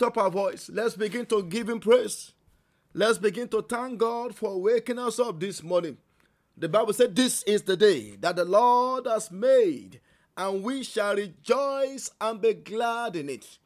lift 0.00 0.16
up 0.16 0.22
our 0.22 0.30
voice. 0.30 0.70
Let's 0.72 0.96
begin 0.96 1.26
to 1.26 1.42
give 1.42 1.68
Him 1.68 1.80
praise. 1.80 2.32
Let's 2.94 3.18
begin 3.18 3.48
to 3.48 3.62
thank 3.62 3.98
God 3.98 4.34
for 4.34 4.60
waking 4.60 4.98
us 4.98 5.18
up 5.18 5.38
this 5.38 5.62
morning. 5.62 5.98
The 6.56 6.68
Bible 6.68 6.92
said, 6.92 7.14
This 7.14 7.42
is 7.44 7.62
the 7.62 7.76
day 7.76 8.16
that 8.20 8.36
the 8.36 8.44
Lord 8.44 9.06
has 9.06 9.30
made, 9.30 10.00
and 10.36 10.62
we 10.62 10.82
shall 10.82 11.16
rejoice 11.16 12.10
and 12.20 12.40
be 12.40 12.54
glad 12.54 13.16
in 13.16 13.28
it. 13.28 13.58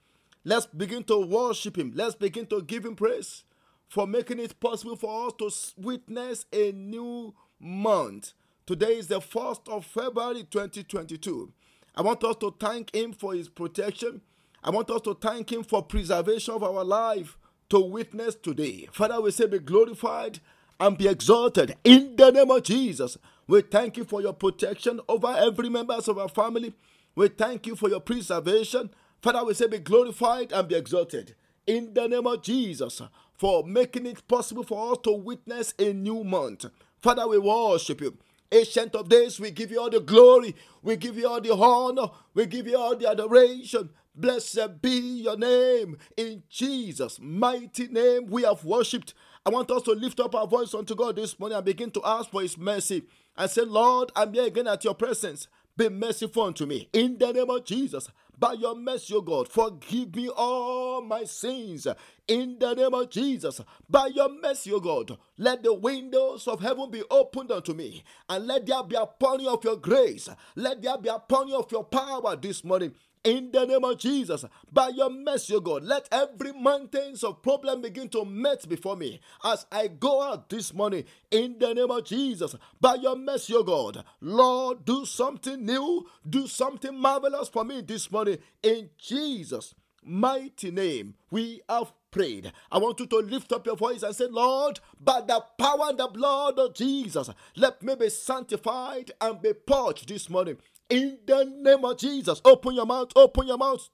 Let's 0.44 0.66
begin 0.66 1.04
to 1.04 1.24
worship 1.24 1.78
Him. 1.78 1.92
Let's 1.94 2.14
begin 2.14 2.46
to 2.46 2.62
give 2.62 2.84
Him 2.84 2.96
praise 2.96 3.44
for 3.88 4.06
making 4.06 4.40
it 4.40 4.58
possible 4.58 4.96
for 4.96 5.28
us 5.28 5.34
to 5.38 5.80
witness 5.80 6.46
a 6.52 6.72
new 6.72 7.34
month. 7.60 8.32
Today 8.66 8.98
is 8.98 9.06
the 9.06 9.20
1st 9.20 9.68
of 9.68 9.86
February 9.86 10.44
2022. 10.50 11.52
I 11.96 12.02
want 12.02 12.24
us 12.24 12.36
to 12.36 12.54
thank 12.58 12.94
Him 12.94 13.12
for 13.12 13.34
His 13.34 13.48
protection. 13.48 14.20
I 14.64 14.70
want 14.70 14.88
us 14.90 15.02
to 15.02 15.12
thank 15.14 15.52
Him 15.52 15.62
for 15.62 15.82
preservation 15.82 16.54
of 16.54 16.62
our 16.62 16.82
life 16.82 17.36
to 17.68 17.80
witness 17.80 18.34
today. 18.34 18.88
Father, 18.92 19.20
we 19.20 19.30
say, 19.30 19.46
be 19.46 19.58
glorified 19.58 20.40
and 20.80 20.96
be 20.96 21.06
exalted 21.06 21.76
in 21.84 22.16
the 22.16 22.30
name 22.30 22.50
of 22.50 22.62
Jesus. 22.62 23.18
We 23.46 23.60
thank 23.60 23.98
you 23.98 24.04
for 24.04 24.22
your 24.22 24.32
protection 24.32 25.00
over 25.06 25.26
every 25.36 25.68
member 25.68 25.92
of 25.92 26.18
our 26.18 26.30
family. 26.30 26.72
We 27.14 27.28
thank 27.28 27.66
you 27.66 27.76
for 27.76 27.90
your 27.90 28.00
preservation. 28.00 28.88
Father, 29.20 29.44
we 29.44 29.52
say, 29.52 29.66
be 29.66 29.80
glorified 29.80 30.50
and 30.50 30.66
be 30.66 30.76
exalted 30.76 31.34
in 31.66 31.92
the 31.92 32.08
name 32.08 32.26
of 32.26 32.42
Jesus 32.42 33.02
for 33.34 33.64
making 33.66 34.06
it 34.06 34.26
possible 34.26 34.62
for 34.62 34.92
us 34.92 34.98
to 35.04 35.12
witness 35.12 35.74
a 35.78 35.92
new 35.92 36.24
month. 36.24 36.64
Father, 37.02 37.28
we 37.28 37.36
worship 37.36 38.00
you. 38.00 38.16
Ancient 38.50 38.94
of 38.94 39.10
days, 39.10 39.38
we 39.38 39.50
give 39.50 39.70
you 39.70 39.80
all 39.80 39.90
the 39.90 40.00
glory, 40.00 40.54
we 40.82 40.96
give 40.96 41.18
you 41.18 41.28
all 41.28 41.40
the 41.40 41.52
honor, 41.52 42.08
we 42.32 42.46
give 42.46 42.66
you 42.66 42.78
all 42.78 42.96
the 42.96 43.10
adoration. 43.10 43.90
Blessed 44.14 44.80
be 44.80 45.22
your 45.22 45.36
name. 45.36 45.96
In 46.16 46.44
Jesus' 46.48 47.18
mighty 47.20 47.88
name, 47.88 48.26
we 48.26 48.42
have 48.42 48.64
worshipped. 48.64 49.12
I 49.44 49.50
want 49.50 49.70
us 49.72 49.82
to 49.82 49.92
lift 49.92 50.20
up 50.20 50.34
our 50.34 50.46
voice 50.46 50.72
unto 50.72 50.94
God 50.94 51.16
this 51.16 51.38
morning 51.38 51.56
and 51.56 51.64
begin 51.64 51.90
to 51.92 52.00
ask 52.04 52.30
for 52.30 52.42
His 52.42 52.56
mercy 52.56 53.02
and 53.36 53.50
say, 53.50 53.62
Lord, 53.62 54.12
I'm 54.14 54.32
here 54.32 54.46
again 54.46 54.68
at 54.68 54.84
your 54.84 54.94
presence. 54.94 55.48
Be 55.76 55.88
merciful 55.88 56.44
unto 56.44 56.64
me. 56.64 56.88
In 56.92 57.18
the 57.18 57.32
name 57.32 57.50
of 57.50 57.64
Jesus, 57.64 58.08
by 58.38 58.52
your 58.52 58.76
mercy, 58.76 59.14
O 59.14 59.20
God, 59.20 59.48
forgive 59.48 60.14
me 60.14 60.28
all 60.28 61.02
my 61.02 61.24
sins. 61.24 61.88
In 62.28 62.56
the 62.60 62.74
name 62.74 62.94
of 62.94 63.10
Jesus, 63.10 63.60
by 63.90 64.06
your 64.06 64.28
mercy, 64.40 64.72
O 64.72 64.78
God, 64.78 65.18
let 65.36 65.64
the 65.64 65.74
windows 65.74 66.46
of 66.46 66.60
heaven 66.60 66.90
be 66.90 67.02
opened 67.10 67.50
unto 67.50 67.74
me, 67.74 68.04
and 68.28 68.46
let 68.46 68.66
there 68.66 68.84
be 68.84 68.94
a 68.94 69.06
pouring 69.06 69.48
of 69.48 69.64
your 69.64 69.76
grace. 69.76 70.28
Let 70.54 70.82
there 70.82 70.98
be 70.98 71.08
a 71.08 71.18
pouring 71.18 71.54
of 71.54 71.70
your 71.72 71.84
power 71.84 72.36
this 72.36 72.62
morning 72.62 72.94
in 73.24 73.50
the 73.50 73.64
name 73.66 73.84
of 73.84 73.98
Jesus. 73.98 74.44
By 74.70 74.88
your 74.88 75.10
mercy, 75.10 75.54
O 75.54 75.60
God, 75.60 75.82
let 75.82 76.08
every 76.12 76.52
mountains 76.52 77.24
of 77.24 77.42
problem 77.42 77.80
begin 77.82 78.08
to 78.10 78.24
melt 78.24 78.68
before 78.68 78.96
me 78.96 79.20
as 79.44 79.66
I 79.72 79.88
go 79.88 80.22
out 80.22 80.48
this 80.50 80.72
morning 80.72 81.04
in 81.30 81.58
the 81.58 81.74
name 81.74 81.90
of 81.90 82.04
Jesus. 82.04 82.54
By 82.80 82.96
your 82.96 83.16
mercy, 83.16 83.54
O 83.54 83.62
God, 83.62 84.04
Lord, 84.20 84.84
do 84.84 85.04
something 85.06 85.64
new, 85.64 86.06
do 86.28 86.46
something 86.46 86.96
marvelous 86.96 87.48
for 87.48 87.64
me 87.64 87.80
this 87.80 88.10
morning 88.12 88.38
in 88.62 88.90
Jesus' 88.98 89.74
mighty 90.04 90.70
name. 90.70 91.14
We 91.30 91.62
have 91.68 91.92
prayed. 92.10 92.52
I 92.70 92.78
want 92.78 93.00
you 93.00 93.06
to 93.06 93.16
lift 93.18 93.52
up 93.52 93.66
your 93.66 93.76
voice 93.76 94.02
and 94.02 94.14
say, 94.14 94.26
Lord, 94.30 94.78
by 95.00 95.20
the 95.22 95.42
power 95.58 95.88
and 95.88 95.98
the 95.98 96.06
blood 96.08 96.58
of 96.58 96.74
Jesus, 96.74 97.30
let 97.56 97.82
me 97.82 97.96
be 97.96 98.08
sanctified 98.08 99.10
and 99.20 99.42
be 99.42 99.52
purged 99.52 100.08
this 100.08 100.30
morning 100.30 100.58
in 100.88 101.18
the 101.26 101.44
name 101.44 101.84
of 101.84 101.98
Jesus. 101.98 102.40
Open 102.44 102.74
your 102.74 102.86
mouth, 102.86 103.10
open 103.16 103.46
your 103.46 103.58
mouth. 103.58 103.88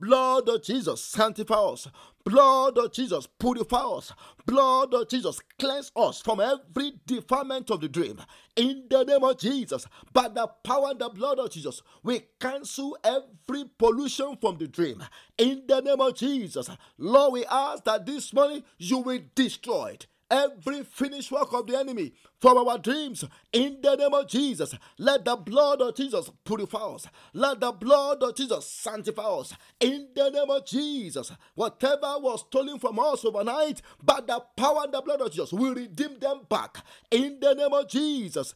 Blood 0.00 0.48
of 0.48 0.62
Jesus, 0.62 1.04
sanctify 1.04 1.56
us. 1.56 1.88
Blood 2.24 2.78
of 2.78 2.92
Jesus, 2.92 3.26
purify 3.40 3.80
us. 3.80 4.12
Blood 4.46 4.94
of 4.94 5.08
Jesus, 5.08 5.40
cleanse 5.58 5.90
us 5.96 6.20
from 6.20 6.38
every 6.40 6.92
defilement 7.04 7.68
of 7.70 7.80
the 7.80 7.88
dream. 7.88 8.20
In 8.54 8.84
the 8.88 9.02
name 9.02 9.24
of 9.24 9.38
Jesus, 9.38 9.86
by 10.12 10.28
the 10.28 10.46
power 10.62 10.90
and 10.90 11.00
the 11.00 11.08
blood 11.08 11.40
of 11.40 11.50
Jesus, 11.50 11.82
we 12.04 12.22
cancel 12.38 12.96
every 13.02 13.64
pollution 13.76 14.36
from 14.40 14.58
the 14.58 14.68
dream. 14.68 15.02
In 15.36 15.64
the 15.66 15.80
name 15.80 16.00
of 16.00 16.14
Jesus, 16.14 16.70
Lord, 16.96 17.32
we 17.32 17.44
ask 17.46 17.82
that 17.84 18.06
this 18.06 18.32
morning 18.32 18.62
you 18.78 18.98
will 18.98 19.20
destroy 19.34 19.92
it 19.94 20.06
every 20.30 20.84
finished 20.84 21.32
work 21.32 21.52
of 21.52 21.66
the 21.66 21.78
enemy 21.78 22.12
from 22.40 22.58
our 22.58 22.78
dreams 22.78 23.24
in 23.52 23.78
the 23.82 23.96
name 23.96 24.14
of 24.14 24.28
Jesus. 24.28 24.74
Let 24.98 25.24
the 25.24 25.36
blood 25.36 25.80
of 25.82 25.94
Jesus 25.96 26.30
purify 26.44 26.78
us. 26.78 27.06
Let 27.34 27.60
the 27.60 27.72
blood 27.72 28.22
of 28.22 28.34
Jesus 28.36 28.66
sanctify 28.66 29.22
us 29.22 29.54
in 29.80 30.08
the 30.14 30.30
name 30.30 30.50
of 30.50 30.66
Jesus. 30.66 31.32
Whatever 31.54 32.16
was 32.20 32.40
stolen 32.42 32.78
from 32.78 32.98
us 32.98 33.24
overnight, 33.24 33.82
by 34.02 34.20
the 34.26 34.40
power 34.56 34.82
and 34.84 34.92
the 34.94 35.02
blood 35.02 35.20
of 35.20 35.30
Jesus, 35.30 35.52
we 35.52 35.70
redeem 35.70 36.18
them 36.18 36.40
back 36.48 36.78
in 37.10 37.38
the 37.40 37.54
name 37.54 37.72
of 37.72 37.88
Jesus. 37.88 38.54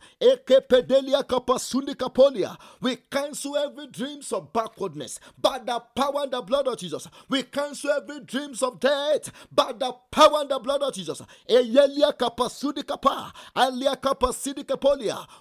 We 2.80 2.96
cancel 3.10 3.56
every 3.56 3.86
dreams 3.88 4.32
of 4.32 4.52
backwardness 4.52 5.20
by 5.40 5.58
the 5.58 5.80
power 5.94 6.22
and 6.22 6.32
the 6.32 6.42
blood 6.42 6.66
of 6.68 6.78
Jesus. 6.78 7.08
We 7.28 7.42
cancel 7.44 7.90
every 7.90 8.20
dreams 8.20 8.62
of 8.62 8.80
death 8.80 9.30
by 9.52 9.72
the 9.72 9.92
power 10.10 10.40
and 10.40 10.50
the 10.50 10.58
blood 10.58 10.82
of 10.82 10.94
Jesus. 10.94 11.22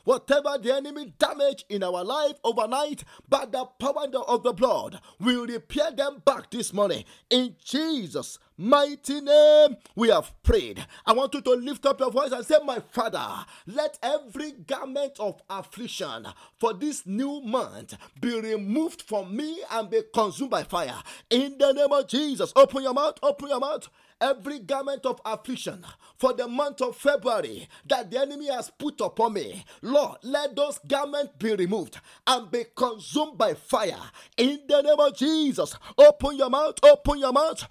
Whatever 0.03 0.57
the 0.57 0.73
enemy 0.75 1.13
damage 1.17 1.65
in 1.69 1.83
our 1.83 2.03
life 2.03 2.35
overnight, 2.43 3.03
by 3.27 3.45
the 3.45 3.65
power 3.79 4.07
of 4.27 4.43
the 4.43 4.53
blood, 4.53 4.99
we 5.19 5.35
will 5.35 5.47
repair 5.47 5.91
them 5.91 6.21
back 6.25 6.49
this 6.49 6.73
morning. 6.73 7.03
In 7.29 7.55
Jesus' 7.63 8.39
mighty 8.57 9.21
name, 9.21 9.77
we 9.95 10.09
have 10.09 10.31
prayed. 10.43 10.85
I 11.05 11.13
want 11.13 11.33
you 11.33 11.41
to 11.41 11.51
lift 11.51 11.85
up 11.85 11.99
your 11.99 12.11
voice 12.11 12.31
and 12.31 12.45
say, 12.45 12.57
My 12.63 12.79
Father, 12.79 13.45
let 13.67 13.97
every 14.03 14.51
garment 14.51 15.19
of 15.19 15.41
affliction 15.49 16.27
for 16.59 16.73
this 16.73 17.05
new 17.05 17.41
month 17.41 17.95
be 18.19 18.39
removed 18.39 19.01
from 19.01 19.35
me 19.35 19.61
and 19.71 19.89
be 19.89 20.01
consumed 20.13 20.51
by 20.51 20.63
fire. 20.63 21.01
In 21.29 21.57
the 21.57 21.73
name 21.73 21.91
of 21.91 22.07
Jesus, 22.07 22.53
open 22.55 22.83
your 22.83 22.93
mouth, 22.93 23.17
open 23.23 23.49
your 23.49 23.59
mouth 23.59 23.89
every 24.21 24.59
garment 24.59 25.05
of 25.05 25.19
affliction 25.25 25.83
for 26.17 26.33
the 26.33 26.47
month 26.47 26.81
of 26.81 26.95
February 26.95 27.67
that 27.87 28.11
the 28.11 28.19
enemy 28.19 28.47
has 28.47 28.69
put 28.69 29.01
upon 29.01 29.33
me. 29.33 29.65
Lord, 29.81 30.19
let 30.21 30.55
those 30.55 30.79
garments 30.87 31.33
be 31.39 31.55
removed 31.55 31.99
and 32.27 32.49
be 32.51 32.65
consumed 32.75 33.37
by 33.37 33.55
fire. 33.55 33.97
In 34.37 34.61
the 34.67 34.81
name 34.83 34.99
of 34.99 35.17
Jesus, 35.17 35.75
open 35.97 36.37
your 36.37 36.51
mouth, 36.51 36.75
open 36.83 37.19
your 37.19 37.33
mouth. 37.33 37.67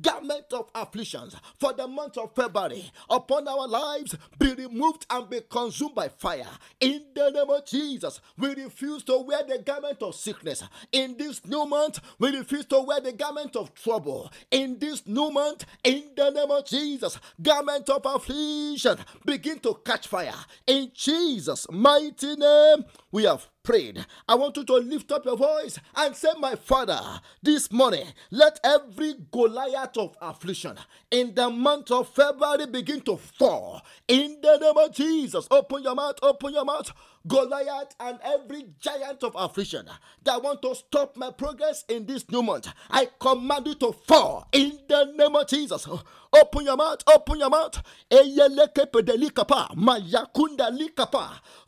Garment 0.00 0.52
of 0.52 0.70
afflictions 0.74 1.36
for 1.58 1.72
the 1.72 1.88
month 1.88 2.18
of 2.18 2.34
February 2.34 2.90
upon 3.08 3.48
our 3.48 3.66
lives 3.66 4.16
be 4.38 4.52
removed 4.52 5.06
and 5.08 5.30
be 5.30 5.40
consumed 5.48 5.94
by 5.94 6.08
fire. 6.08 6.46
In 6.80 7.06
the 7.14 7.30
name 7.30 7.48
of 7.48 7.64
Jesus, 7.64 8.20
we 8.36 8.54
refuse 8.54 9.02
to 9.04 9.18
wear 9.18 9.42
the 9.44 9.58
garment 9.58 10.02
of 10.02 10.14
sickness. 10.14 10.62
In 10.92 11.16
this 11.16 11.44
new 11.46 11.64
month, 11.64 12.00
we 12.18 12.36
refuse 12.36 12.66
to 12.66 12.80
wear 12.80 13.00
the 13.00 13.12
garment 13.12 13.56
of 13.56 13.74
trouble. 13.86 14.32
In 14.50 14.80
this 14.80 15.06
new 15.06 15.30
month, 15.30 15.64
in 15.84 16.02
the 16.16 16.30
name 16.30 16.50
of 16.50 16.66
Jesus, 16.66 17.20
garment 17.40 17.88
of 17.88 18.02
affliction 18.04 18.98
begin 19.24 19.60
to 19.60 19.78
catch 19.84 20.08
fire. 20.08 20.34
In 20.66 20.90
Jesus' 20.92 21.68
mighty 21.70 22.34
name, 22.34 22.84
we 23.16 23.24
have 23.24 23.48
prayed. 23.62 24.04
I 24.28 24.34
want 24.34 24.58
you 24.58 24.64
to 24.66 24.74
lift 24.74 25.10
up 25.10 25.24
your 25.24 25.38
voice 25.38 25.78
and 25.96 26.14
say, 26.14 26.28
My 26.38 26.54
Father, 26.54 27.00
this 27.42 27.72
morning, 27.72 28.04
let 28.30 28.60
every 28.62 29.14
Goliath 29.32 29.96
of 29.96 30.14
affliction 30.20 30.76
in 31.10 31.34
the 31.34 31.48
month 31.48 31.90
of 31.90 32.10
February 32.10 32.66
begin 32.66 33.00
to 33.00 33.16
fall. 33.16 33.80
In 34.06 34.36
the 34.42 34.58
name 34.58 34.76
of 34.76 34.92
Jesus, 34.94 35.48
open 35.50 35.82
your 35.82 35.94
mouth, 35.94 36.16
open 36.20 36.52
your 36.52 36.66
mouth. 36.66 36.92
Goliath 37.26 37.94
and 37.98 38.18
every 38.22 38.66
giant 38.78 39.24
of 39.24 39.32
affliction 39.34 39.86
that 40.22 40.42
want 40.42 40.60
to 40.62 40.74
stop 40.74 41.16
my 41.16 41.30
progress 41.30 41.84
in 41.88 42.04
this 42.04 42.30
new 42.30 42.42
month, 42.42 42.68
I 42.90 43.08
command 43.18 43.66
you 43.66 43.74
to 43.76 43.92
fall 43.92 44.46
in 44.52 44.78
the 44.88 45.12
name 45.16 45.34
of 45.34 45.48
Jesus. 45.48 45.88
Open 46.36 46.66
your 46.66 46.76
mouth, 46.76 47.02
open 47.06 47.38
your 47.38 47.48
mouth. 47.48 47.82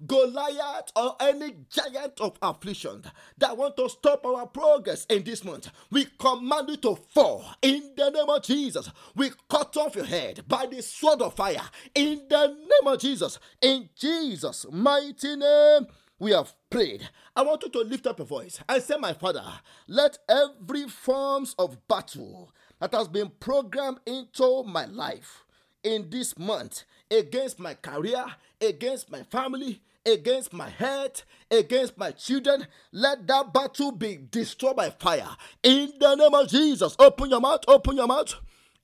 Goliath 0.06 0.92
or 0.94 1.16
any 1.20 1.54
giant 1.70 2.20
of 2.20 2.38
affliction 2.42 3.02
that 3.38 3.56
want 3.56 3.76
to 3.78 3.88
stop 3.88 4.26
our 4.26 4.46
progress 4.46 5.06
in 5.06 5.22
this 5.22 5.42
month, 5.42 5.70
we 5.90 6.06
command 6.18 6.68
you 6.68 6.76
to 6.76 6.96
fall 7.14 7.46
in 7.62 7.92
the 7.96 8.10
name 8.10 8.28
of 8.28 8.42
Jesus. 8.42 8.90
We 9.16 9.30
cut 9.48 9.74
off 9.78 9.96
your 9.96 10.04
head 10.04 10.44
by 10.46 10.66
the 10.66 10.82
sword 10.82 11.22
of 11.22 11.34
fire 11.34 11.56
in 11.94 12.26
the 12.28 12.48
name 12.48 12.92
of 12.92 13.00
Jesus. 13.00 13.38
In 13.62 13.88
Jesus' 13.96 14.66
mighty 14.70 15.36
name 15.36 15.86
we 16.18 16.32
have 16.32 16.52
prayed. 16.68 17.08
I 17.34 17.42
want 17.42 17.62
you 17.62 17.70
to 17.70 17.80
lift 17.80 18.06
up 18.06 18.18
your 18.18 18.26
voice 18.26 18.60
and 18.68 18.82
say, 18.82 18.96
My 18.98 19.12
Father, 19.14 19.44
let 19.86 20.18
every 20.28 20.88
forms 20.88 21.54
of 21.58 21.86
battle 21.88 22.52
that 22.80 22.94
has 22.94 23.08
been 23.08 23.30
programmed 23.40 23.98
into 24.06 24.62
my 24.64 24.86
life 24.86 25.44
in 25.82 26.10
this 26.10 26.36
month 26.38 26.84
against 27.10 27.58
my 27.58 27.74
career, 27.74 28.24
against 28.60 29.10
my 29.10 29.22
family, 29.24 29.80
against 30.04 30.52
my 30.52 30.68
head, 30.68 31.22
against 31.50 31.98
my 31.98 32.10
children. 32.10 32.66
Let 32.92 33.26
that 33.26 33.52
battle 33.52 33.92
be 33.92 34.18
destroyed 34.30 34.76
by 34.76 34.90
fire. 34.90 35.36
In 35.62 35.92
the 35.98 36.14
name 36.14 36.34
of 36.34 36.48
Jesus, 36.48 36.96
open 36.98 37.30
your 37.30 37.40
mouth, 37.40 37.60
open 37.68 37.96
your 37.96 38.06
mouth. 38.06 38.34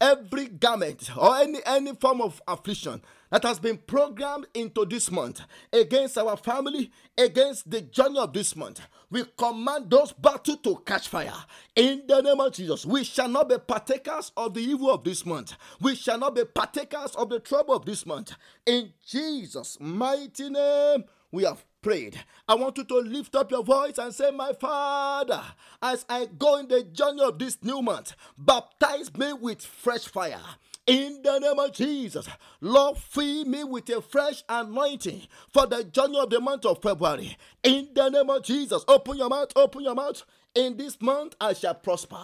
Every 0.01 0.47
garment 0.47 1.09
or 1.17 1.37
any 1.37 1.61
any 1.65 1.95
form 1.95 2.21
of 2.21 2.43
affliction 2.49 3.01
that 3.31 3.45
has 3.45 3.59
been 3.59 3.79
programmed 3.79 4.47
into 4.53 4.85
this 4.85 5.11
month 5.11 5.41
against 5.73 6.19
our 6.19 6.37
family, 6.37 6.91
against 7.17 7.71
the 7.71 7.81
journey 7.81 8.19
of 8.19 8.33
this 8.33 8.55
month. 8.57 8.81
We 9.15 9.23
command 9.39 9.91
those 9.91 10.13
battles 10.13 10.59
to 10.65 10.83
catch 10.85 11.07
fire. 11.07 11.37
In 11.77 12.03
the 12.09 12.21
name 12.21 12.41
of 12.41 12.53
Jesus, 12.53 12.85
we 12.85 13.05
shall 13.05 13.29
not 13.29 13.49
be 13.49 13.59
partakers 13.59 14.33
of 14.37 14.55
the 14.55 14.61
evil 14.61 14.91
of 14.91 15.05
this 15.05 15.25
month. 15.25 15.55
We 15.81 15.95
shall 15.95 16.19
not 16.19 16.35
be 16.35 16.45
partakers 16.45 17.15
of 17.15 17.29
the 17.29 17.39
trouble 17.39 17.77
of 17.77 17.85
this 17.85 18.05
month. 18.07 18.33
In 18.67 18.93
Jesus' 19.07 19.79
mighty 19.79 20.51
name, 20.51 21.05
we 21.31 21.45
have 21.45 21.65
prayed. 21.81 22.25
I 22.49 22.57
want 22.57 22.77
you 22.77 22.83
to 22.83 22.97
lift 22.97 23.37
up 23.37 23.53
your 23.53 23.63
voice 23.63 23.99
and 23.99 24.13
say, 24.13 24.33
My 24.33 24.53
Father, 24.53 25.45
as 25.81 26.05
I 26.09 26.27
go 26.37 26.57
in 26.57 26.67
the 26.67 26.83
journey 26.83 27.23
of 27.23 27.39
this 27.39 27.57
new 27.63 27.83
month, 27.83 28.17
baptize 28.37 29.17
me 29.17 29.33
with 29.33 29.63
fresh 29.63 30.07
fire. 30.09 30.43
In 30.87 31.23
the 31.23 31.39
name 31.39 31.59
of 31.59 31.73
Jesus, 31.73 32.29
Lord, 32.61 32.99
fill 32.99 33.47
me 33.47 33.65
with 33.65 33.89
a 33.89 34.03
fresh 34.03 34.45
anointing 34.51 35.23
for 35.51 35.67
the 35.67 35.83
journey 35.85 36.19
of 36.19 36.29
the 36.29 36.41
month 36.41 36.67
of 36.67 36.83
February. 36.83 37.39
In 37.63 37.89
the 37.95 38.11
name 38.11 38.29
of 38.29 38.43
Jesus, 38.43 38.85
open 38.87 39.17
your 39.17 39.31
mouth, 39.31 39.51
open 39.57 39.83
your 39.83 39.95
mouth. 39.95 40.23
In 40.55 40.77
this 40.77 41.01
month, 41.01 41.37
I 41.41 41.55
shall 41.55 41.75
prosper. 41.75 42.23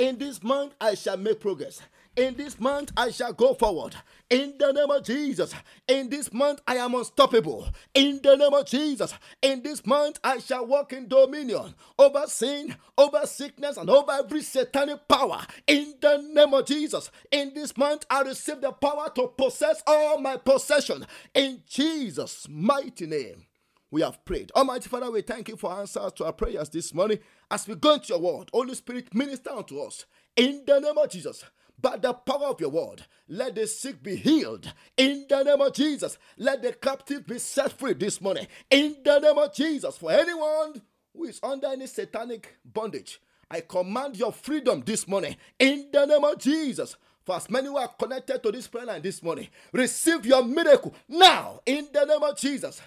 In 0.00 0.16
this 0.16 0.42
month, 0.42 0.72
I 0.80 0.94
shall 0.94 1.18
make 1.18 1.40
progress. 1.40 1.82
In 2.16 2.34
this 2.34 2.58
month, 2.58 2.90
I 2.96 3.10
shall 3.10 3.34
go 3.34 3.52
forward. 3.52 3.94
In 4.30 4.54
the 4.58 4.72
name 4.72 4.90
of 4.90 5.04
Jesus. 5.04 5.52
In 5.86 6.08
this 6.08 6.32
month, 6.32 6.62
I 6.66 6.76
am 6.76 6.94
unstoppable. 6.94 7.68
In 7.92 8.18
the 8.22 8.34
name 8.34 8.54
of 8.54 8.64
Jesus. 8.64 9.12
In 9.42 9.62
this 9.62 9.84
month, 9.84 10.18
I 10.24 10.38
shall 10.38 10.64
walk 10.64 10.94
in 10.94 11.06
dominion 11.06 11.74
over 11.98 12.26
sin, 12.28 12.74
over 12.96 13.26
sickness, 13.26 13.76
and 13.76 13.90
over 13.90 14.10
every 14.12 14.40
satanic 14.40 15.06
power. 15.06 15.42
In 15.66 15.92
the 16.00 16.16
name 16.32 16.54
of 16.54 16.64
Jesus. 16.64 17.10
In 17.30 17.52
this 17.52 17.76
month, 17.76 18.06
I 18.08 18.22
receive 18.22 18.62
the 18.62 18.72
power 18.72 19.10
to 19.16 19.28
possess 19.36 19.82
all 19.86 20.18
my 20.18 20.38
possession. 20.38 21.06
In 21.34 21.62
Jesus' 21.68 22.46
mighty 22.48 23.04
name 23.04 23.44
we 23.90 24.02
have 24.02 24.24
prayed. 24.24 24.52
Almighty 24.54 24.88
Father, 24.88 25.10
we 25.10 25.22
thank 25.22 25.48
you 25.48 25.56
for 25.56 25.72
answers 25.72 26.12
to 26.14 26.24
our 26.24 26.32
prayers 26.32 26.68
this 26.68 26.94
morning. 26.94 27.18
As 27.50 27.66
we 27.66 27.74
go 27.74 27.94
into 27.94 28.08
your 28.08 28.20
word, 28.20 28.50
Holy 28.52 28.74
Spirit, 28.74 29.14
minister 29.14 29.50
unto 29.50 29.80
us. 29.80 30.06
In 30.36 30.62
the 30.66 30.78
name 30.80 30.96
of 30.96 31.10
Jesus, 31.10 31.44
by 31.80 31.96
the 31.96 32.12
power 32.12 32.48
of 32.48 32.60
your 32.60 32.70
word, 32.70 33.04
let 33.28 33.54
the 33.54 33.66
sick 33.66 34.02
be 34.02 34.16
healed. 34.16 34.72
In 34.96 35.26
the 35.28 35.42
name 35.42 35.60
of 35.60 35.72
Jesus, 35.72 36.18
let 36.36 36.62
the 36.62 36.72
captive 36.72 37.26
be 37.26 37.38
set 37.38 37.72
free 37.72 37.94
this 37.94 38.20
morning. 38.20 38.46
In 38.70 38.96
the 39.04 39.18
name 39.18 39.38
of 39.38 39.54
Jesus, 39.54 39.96
for 39.96 40.12
anyone 40.12 40.80
who 41.14 41.24
is 41.24 41.40
under 41.42 41.68
any 41.68 41.86
satanic 41.86 42.56
bondage, 42.64 43.20
I 43.50 43.62
command 43.62 44.16
your 44.16 44.32
freedom 44.32 44.82
this 44.84 45.08
morning. 45.08 45.36
In 45.58 45.88
the 45.92 46.06
name 46.06 46.22
of 46.22 46.38
Jesus, 46.38 46.96
for 47.24 47.36
as 47.36 47.50
many 47.50 47.66
who 47.66 47.76
are 47.76 47.88
connected 47.88 48.42
to 48.42 48.52
this 48.52 48.68
prayer 48.68 48.86
line 48.86 49.02
this 49.02 49.22
morning, 49.22 49.48
receive 49.72 50.24
your 50.24 50.44
miracle 50.44 50.94
now. 51.08 51.60
In 51.66 51.88
the 51.92 52.04
name 52.04 52.22
of 52.22 52.38
Jesus, 52.38 52.80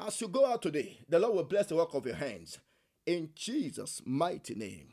as 0.00 0.20
you 0.20 0.28
go 0.28 0.46
out 0.46 0.62
today, 0.62 0.98
the 1.08 1.18
Lord 1.18 1.34
will 1.34 1.44
bless 1.44 1.66
the 1.66 1.76
work 1.76 1.94
of 1.94 2.06
your 2.06 2.14
hands. 2.14 2.58
In 3.06 3.30
Jesus' 3.34 4.02
mighty 4.04 4.54
name 4.54 4.88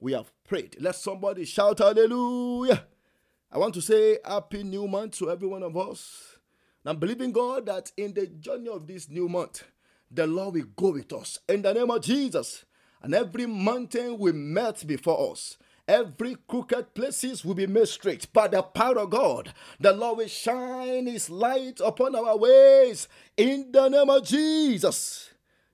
we 0.00 0.12
have 0.12 0.32
prayed. 0.44 0.76
Let 0.80 0.96
somebody 0.96 1.44
shout 1.44 1.78
hallelujah. 1.78 2.84
I 3.52 3.58
want 3.58 3.74
to 3.74 3.82
say 3.82 4.18
happy 4.24 4.62
new 4.62 4.88
month 4.88 5.18
to 5.18 5.30
every 5.30 5.48
one 5.48 5.62
of 5.62 5.76
us. 5.76 6.38
I'm 6.84 6.98
believing 6.98 7.32
God 7.32 7.66
that 7.66 7.92
in 7.96 8.14
the 8.14 8.26
journey 8.26 8.70
of 8.70 8.86
this 8.86 9.10
new 9.10 9.28
month, 9.28 9.64
the 10.10 10.26
Lord 10.26 10.54
will 10.54 10.64
go 10.76 10.92
with 10.92 11.12
us 11.12 11.38
in 11.48 11.62
the 11.62 11.74
name 11.74 11.90
of 11.90 12.02
Jesus. 12.02 12.64
And 13.02 13.14
every 13.14 13.46
mountain 13.46 14.18
will 14.18 14.34
melt 14.34 14.86
before 14.86 15.32
us. 15.32 15.56
Every 15.90 16.36
crooked 16.46 16.94
places 16.94 17.44
will 17.44 17.54
be 17.54 17.66
made 17.66 17.88
straight 17.88 18.32
by 18.32 18.46
the 18.46 18.62
power 18.62 19.00
of 19.00 19.10
God. 19.10 19.52
The 19.80 19.92
Lord 19.92 20.18
will 20.18 20.28
shine 20.28 21.08
His 21.08 21.28
light 21.28 21.80
upon 21.84 22.14
our 22.14 22.36
ways 22.38 23.08
in 23.36 23.72
the 23.72 23.88
name 23.88 24.08
of 24.08 24.24
Jesus. 24.24 25.30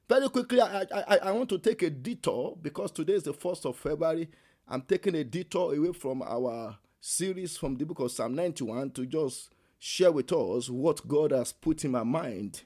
Very 0.09 0.31
quickly, 0.31 0.63
I, 0.63 0.87
I, 0.91 1.19
I 1.19 1.33
want 1.33 1.51
to 1.51 1.59
take 1.59 1.83
a 1.83 1.91
detour 1.91 2.57
because 2.63 2.93
today 2.93 3.13
is 3.13 3.25
the 3.25 3.35
1st 3.35 3.67
of 3.67 3.77
February. 3.77 4.31
I'm 4.67 4.81
taking 4.81 5.17
a 5.17 5.23
detour 5.23 5.75
away 5.75 5.93
from 5.93 6.23
our 6.23 6.79
series 6.99 7.59
from 7.59 7.77
the 7.77 7.85
book 7.85 8.01
of 8.01 8.11
Psalm 8.11 8.35
91 8.35 8.93
to 8.93 9.05
just 9.05 9.51
share 9.79 10.13
with 10.13 10.33
us 10.33 10.71
what 10.71 11.07
God 11.07 11.33
has 11.33 11.53
put 11.53 11.85
in 11.85 11.91
my 11.91 12.05
mind 12.05 12.63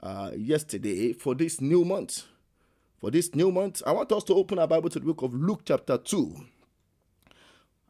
uh, 0.00 0.30
yesterday 0.36 1.14
for 1.14 1.34
this 1.34 1.60
new 1.60 1.84
month. 1.84 2.26
For 3.00 3.10
this 3.10 3.34
new 3.34 3.50
month, 3.50 3.82
I 3.84 3.90
want 3.90 4.12
us 4.12 4.22
to 4.22 4.34
open 4.34 4.60
our 4.60 4.68
Bible 4.68 4.90
to 4.90 5.00
the 5.00 5.06
book 5.06 5.22
of 5.22 5.34
Luke, 5.34 5.62
chapter 5.64 5.98
2. 5.98 6.36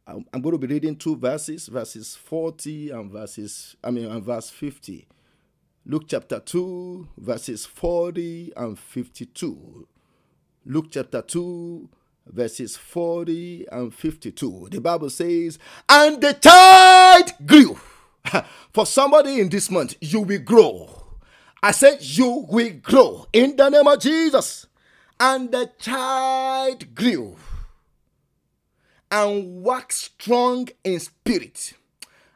I'm 0.04 0.42
going 0.42 0.52
to 0.52 0.58
be 0.58 0.66
reading 0.66 0.96
two 0.96 1.16
verses, 1.16 1.68
verses 1.68 2.16
40 2.16 2.90
and 2.90 3.10
verses, 3.10 3.76
I 3.84 3.92
mean, 3.92 4.06
and 4.06 4.22
verse 4.22 4.50
50. 4.50 5.06
Luke 5.86 6.04
chapter 6.08 6.40
2, 6.40 7.08
verses 7.18 7.66
40 7.66 8.52
and 8.56 8.76
52. 8.76 9.86
Luke 10.66 10.86
chapter 10.90 11.22
2, 11.22 11.88
verses 12.26 12.76
40 12.76 13.66
and 13.70 13.94
52. 13.94 14.68
The 14.72 14.80
Bible 14.80 15.10
says, 15.10 15.60
And 15.88 16.20
the 16.20 16.32
child 16.32 17.32
grew. 17.46 17.78
For 18.72 18.86
somebody 18.86 19.40
in 19.40 19.48
this 19.48 19.70
month, 19.70 19.94
you 20.00 20.20
will 20.22 20.40
grow. 20.40 21.04
I 21.62 21.70
said, 21.70 21.98
You 22.00 22.44
will 22.48 22.72
grow 22.82 23.28
in 23.32 23.54
the 23.54 23.68
name 23.68 23.86
of 23.86 24.00
Jesus. 24.00 24.66
And 25.20 25.52
the 25.52 25.70
child 25.78 26.92
grew 26.92 27.36
and 29.12 29.62
waxed 29.62 30.14
strong 30.20 30.68
in 30.82 30.98
spirit 30.98 31.74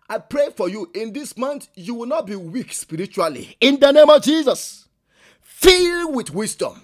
I 0.09 0.19
pray 0.19 0.51
for 0.57 0.69
you 0.69 0.91
in 0.95 1.13
this 1.13 1.37
month, 1.37 1.69
you 1.75 1.95
will 1.95 2.07
not 2.07 2.27
be 2.27 2.37
weak 2.37 2.73
spiritually. 2.73 3.57
In 3.61 3.81
the 3.81 3.91
name 3.91 4.09
of 4.09 4.23
Jesus, 4.23 4.89
fill 5.41 6.13
with 6.13 6.31
wisdom. 6.33 6.83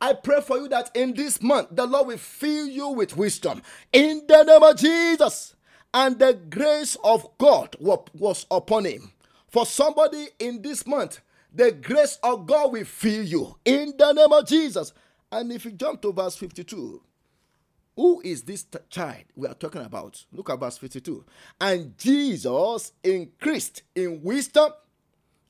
I 0.00 0.12
pray 0.12 0.40
for 0.40 0.58
you 0.58 0.68
that 0.68 0.94
in 0.94 1.14
this 1.14 1.42
month, 1.42 1.68
the 1.72 1.86
Lord 1.86 2.08
will 2.08 2.18
fill 2.18 2.66
you 2.66 2.88
with 2.90 3.16
wisdom. 3.16 3.62
In 3.92 4.22
the 4.28 4.44
name 4.44 4.62
of 4.62 4.76
Jesus. 4.76 5.56
And 5.92 6.18
the 6.18 6.34
grace 6.50 6.96
of 7.04 7.26
God 7.38 7.76
was 7.80 8.46
upon 8.50 8.84
him. 8.84 9.12
For 9.48 9.64
somebody 9.64 10.28
in 10.40 10.60
this 10.60 10.86
month, 10.86 11.20
the 11.52 11.70
grace 11.70 12.18
of 12.22 12.46
God 12.46 12.72
will 12.72 12.84
fill 12.84 13.24
you. 13.24 13.56
In 13.64 13.94
the 13.96 14.12
name 14.12 14.32
of 14.32 14.46
Jesus. 14.46 14.92
And 15.30 15.52
if 15.52 15.64
you 15.64 15.70
jump 15.72 16.02
to 16.02 16.12
verse 16.12 16.36
52, 16.36 17.00
who 17.96 18.20
is 18.24 18.42
this 18.42 18.64
t- 18.64 18.78
child 18.90 19.24
we 19.36 19.46
are 19.46 19.54
talking 19.54 19.82
about? 19.82 20.24
Look 20.32 20.50
at 20.50 20.58
verse 20.58 20.78
52. 20.78 21.24
And 21.60 21.96
Jesus 21.96 22.92
increased 23.02 23.82
in 23.94 24.22
wisdom 24.22 24.72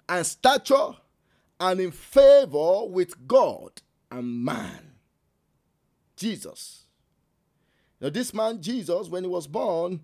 and 0.09 0.27
stature 0.27 0.97
and 1.59 1.81
in 1.81 1.91
favor 1.91 2.85
with 2.87 3.27
God 3.27 3.81
and 4.11 4.45
man. 4.45 4.93
Jesus. 6.17 6.85
Now, 8.01 8.11
this 8.11 8.35
man, 8.35 8.61
Jesus, 8.61 9.09
when 9.09 9.25
he 9.25 9.31
was 9.31 9.47
born, 9.47 10.01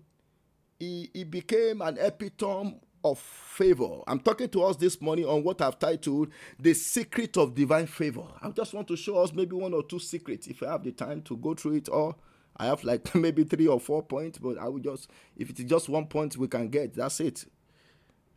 he, 0.79 1.11
he 1.13 1.23
became 1.23 1.81
an 1.81 1.97
epitome 1.99 2.79
of 3.03 3.19
favor. 3.19 3.99
I'm 4.07 4.19
talking 4.19 4.49
to 4.49 4.63
us 4.63 4.75
this 4.75 4.99
morning 4.99 5.25
on 5.25 5.43
what 5.43 5.61
I've 5.61 5.77
titled 5.77 6.29
The 6.59 6.73
Secret 6.73 7.37
of 7.37 7.53
Divine 7.53 7.87
Favor. 7.87 8.25
I 8.41 8.49
just 8.49 8.73
want 8.73 8.87
to 8.87 8.95
show 8.95 9.17
us 9.17 9.33
maybe 9.33 9.55
one 9.55 9.73
or 9.73 9.83
two 9.83 9.99
secrets 9.99 10.47
if 10.47 10.63
I 10.63 10.71
have 10.71 10.83
the 10.83 10.91
time 10.91 11.21
to 11.23 11.37
go 11.37 11.53
through 11.53 11.73
it 11.73 11.89
all 11.89 12.17
I 12.57 12.65
have 12.65 12.83
like 12.83 13.13
maybe 13.15 13.43
three 13.43 13.67
or 13.67 13.79
four 13.79 14.03
points, 14.03 14.37
but 14.37 14.57
I 14.57 14.67
will 14.67 14.79
just 14.79 15.09
if 15.37 15.49
it 15.49 15.59
is 15.59 15.65
just 15.65 15.89
one 15.89 16.07
point 16.07 16.37
we 16.37 16.47
can 16.47 16.69
get, 16.69 16.93
that's 16.93 17.19
it. 17.19 17.45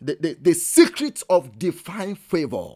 The 0.00 0.16
the, 0.20 0.36
the 0.40 0.54
secret 0.54 1.22
of 1.28 1.58
divine 1.58 2.14
favor. 2.14 2.72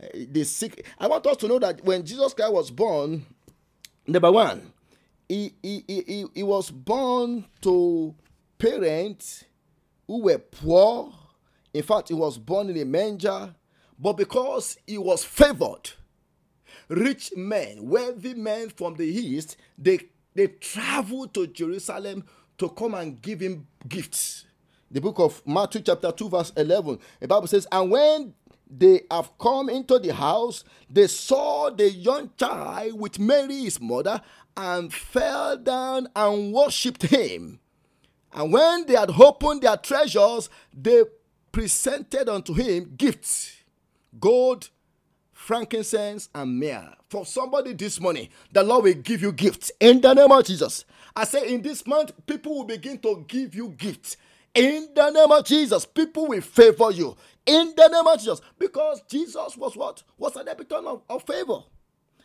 Eh, 0.00 0.26
the 0.30 0.44
secret. 0.44 0.86
I 0.98 1.06
want 1.06 1.26
us 1.26 1.36
to 1.38 1.48
know 1.48 1.58
that 1.58 1.84
when 1.84 2.04
Jesus 2.04 2.34
Christ 2.34 2.52
was 2.52 2.70
born, 2.70 3.24
number 4.06 4.30
one, 4.30 4.72
he 5.28 5.52
he, 5.62 5.84
he, 5.86 6.24
he 6.34 6.42
was 6.42 6.70
born 6.70 7.44
to 7.62 8.14
parents 8.58 9.44
who 10.06 10.22
were 10.22 10.38
poor. 10.38 11.12
In 11.74 11.82
fact, 11.82 12.08
he 12.08 12.14
was 12.14 12.38
born 12.38 12.70
in 12.70 12.76
a 12.78 12.84
manger, 12.84 13.54
but 13.98 14.14
because 14.14 14.78
he 14.86 14.96
was 14.96 15.24
favored, 15.24 15.90
rich 16.88 17.32
men, 17.36 17.86
wealthy 17.86 18.34
men 18.34 18.70
from 18.70 18.94
the 18.94 19.04
east, 19.04 19.56
they 19.76 20.00
they 20.36 20.48
traveled 20.48 21.34
to 21.34 21.46
Jerusalem 21.46 22.24
to 22.58 22.68
come 22.68 22.94
and 22.94 23.20
give 23.20 23.40
him 23.40 23.66
gifts. 23.88 24.44
The 24.90 25.00
book 25.00 25.18
of 25.18 25.42
Matthew, 25.46 25.82
chapter 25.82 26.12
2, 26.12 26.28
verse 26.28 26.52
11, 26.56 26.98
the 27.20 27.28
Bible 27.28 27.46
says, 27.46 27.66
And 27.72 27.90
when 27.90 28.34
they 28.68 29.02
have 29.10 29.36
come 29.38 29.68
into 29.68 29.98
the 29.98 30.14
house, 30.14 30.64
they 30.88 31.06
saw 31.06 31.70
the 31.70 31.90
young 31.90 32.30
child 32.38 32.98
with 32.98 33.18
Mary, 33.18 33.62
his 33.62 33.80
mother, 33.80 34.20
and 34.56 34.92
fell 34.92 35.56
down 35.56 36.08
and 36.14 36.52
worshipped 36.52 37.02
him. 37.02 37.58
And 38.32 38.52
when 38.52 38.86
they 38.86 38.94
had 38.94 39.10
opened 39.10 39.62
their 39.62 39.76
treasures, 39.76 40.48
they 40.72 41.02
presented 41.52 42.28
unto 42.28 42.52
him 42.52 42.94
gifts 42.96 43.56
gold, 44.20 44.70
frankincense, 45.46 46.28
and 46.34 46.58
myrrh. 46.58 46.92
For 47.08 47.24
somebody 47.24 47.72
this 47.72 48.00
morning, 48.00 48.28
the 48.50 48.64
Lord 48.64 48.82
will 48.82 48.94
give 48.94 49.22
you 49.22 49.30
gifts 49.30 49.70
in 49.78 50.00
the 50.00 50.12
name 50.12 50.32
of 50.32 50.44
Jesus. 50.44 50.84
I 51.14 51.24
say 51.24 51.54
in 51.54 51.62
this 51.62 51.86
month, 51.86 52.10
people 52.26 52.56
will 52.56 52.64
begin 52.64 52.98
to 52.98 53.24
give 53.28 53.54
you 53.54 53.68
gifts. 53.68 54.16
In 54.52 54.88
the 54.92 55.10
name 55.10 55.30
of 55.30 55.44
Jesus, 55.44 55.86
people 55.86 56.26
will 56.26 56.40
favor 56.40 56.90
you. 56.90 57.16
In 57.46 57.72
the 57.76 57.86
name 57.86 58.06
of 58.08 58.18
Jesus. 58.18 58.40
Because 58.58 59.02
Jesus 59.08 59.56
was 59.56 59.76
what? 59.76 60.02
Was 60.18 60.34
an 60.34 60.48
epitome 60.48 60.88
of, 60.88 61.02
of 61.08 61.22
favor. 61.22 61.60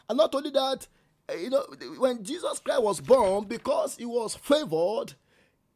And 0.10 0.18
not 0.18 0.34
only 0.34 0.50
that, 0.50 0.88
eh, 1.30 1.36
you 1.42 1.52
know, 1.52 1.64
when 2.00 2.24
Jesus 2.24 2.58
Christ 2.58 2.82
was 2.82 3.00
born, 3.00 3.46
because 3.46 3.98
he 3.98 4.06
was 4.06 4.34
favored, 4.34 5.14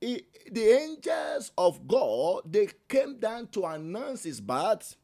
he, 0.02 0.24
the 0.52 0.64
angels 0.64 1.52
of 1.58 1.88
God 1.88 2.42
they 2.52 2.70
came 2.90 3.20
down 3.20 3.48
to 3.50 3.66
announce 3.66 4.24
his 4.24 4.42
birth, 4.42 4.96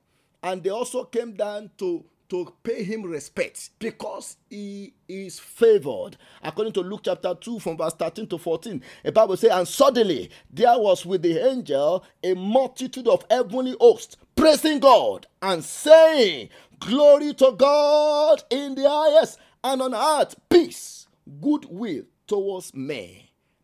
and 0.42 0.64
they 0.64 0.72
also 0.72 1.04
came 1.04 1.34
down 1.34 1.70
to 1.78 2.04
to 2.32 2.54
pay 2.64 2.82
him 2.82 3.04
respect 3.04 3.72
because 3.78 4.38
he 4.50 4.94
is 5.10 5.38
favored. 5.38 6.16
According 6.42 6.72
to 6.74 6.80
Luke 6.80 7.02
chapter 7.04 7.36
2, 7.36 7.60
from 7.60 7.76
verse 7.76 7.94
13 7.94 8.26
to 8.28 8.38
14, 8.38 8.82
the 9.04 9.12
Bible 9.12 9.36
says, 9.36 9.52
And 9.52 9.68
suddenly 9.68 10.32
there 10.50 10.80
was 10.80 11.06
with 11.06 11.24
the 11.24 11.46
angel 11.46 12.06
a 12.24 12.34
multitude 12.34 13.10
of 13.10 13.26
heavenly 13.30 13.76
hosts 13.82 14.16
praising 14.34 14.80
God 14.80 15.28
and 15.42 15.62
saying, 15.62 16.48
Glory 16.80 17.34
to 17.34 17.52
God 17.52 18.46
in 18.50 18.76
the 18.76 18.90
highest, 18.90 19.38
and 19.62 19.82
on 19.82 19.94
earth 19.94 20.36
peace, 20.50 21.08
goodwill 21.42 22.04
towards 22.28 22.74
men. 22.74 23.10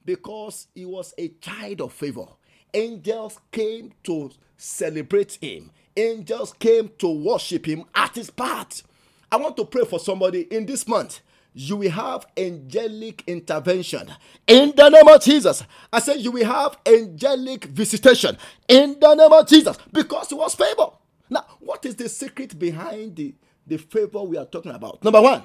Because 0.04 0.68
he 0.76 0.86
was 0.86 1.14
a 1.18 1.30
child 1.40 1.80
of 1.80 1.94
favor. 1.94 2.28
Angels 2.74 3.40
came 3.50 3.94
to 4.04 4.30
celebrate 4.58 5.38
him 5.40 5.72
angels 5.98 6.54
came 6.54 6.89
to 7.00 7.08
worship 7.10 7.66
him 7.68 7.84
at 7.94 8.16
his 8.16 8.30
part. 8.30 8.84
I 9.32 9.38
want 9.38 9.58
to 9.58 9.66
pray 9.66 9.84
for 9.84 10.00
somebody 10.00 10.42
in 10.44 10.66
this 10.66 10.88
month. 10.88 11.22
You 11.54 11.77
will 11.77 11.89
have 11.92 12.27
angelic 12.38 13.24
intervention 13.25 14.13
in 14.46 14.74
the 14.75 14.89
name 14.89 15.08
of 15.08 15.22
Jesus. 15.22 15.63
I 15.92 16.00
said 16.00 16.18
you 16.22 16.32
will 16.32 16.46
have 16.46 16.77
angelic 16.86 17.66
visitation 17.66 18.38
in 18.68 18.98
the 19.00 19.16
name 19.16 19.34
of 19.34 19.48
Jesus 19.48 19.75
because 19.92 20.32
it 20.32 20.36
was 20.36 20.54
favor. 20.54 20.89
Now, 21.30 21.46
what 21.60 21.84
is 21.86 21.96
the 21.96 22.08
secret 22.10 22.58
behind 22.58 23.16
the, 23.16 23.34
the 23.66 23.77
favor 23.77 24.22
we 24.22 24.38
are 24.38 24.46
talking 24.46 24.72
about? 24.72 25.04
Number 25.04 25.20
one, 25.20 25.42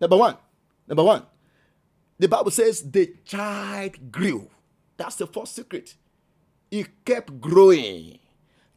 number 0.00 0.16
one, 0.16 0.36
number 0.86 1.02
one. 1.04 1.24
The 2.18 2.28
Bible 2.28 2.50
says 2.50 2.82
the 2.82 3.14
child 3.24 4.12
grew. 4.12 4.48
That's 4.96 5.16
the 5.16 5.26
first 5.26 5.54
secret. 5.54 5.94
He 6.70 6.86
kept 7.04 7.40
growing. 7.40 8.18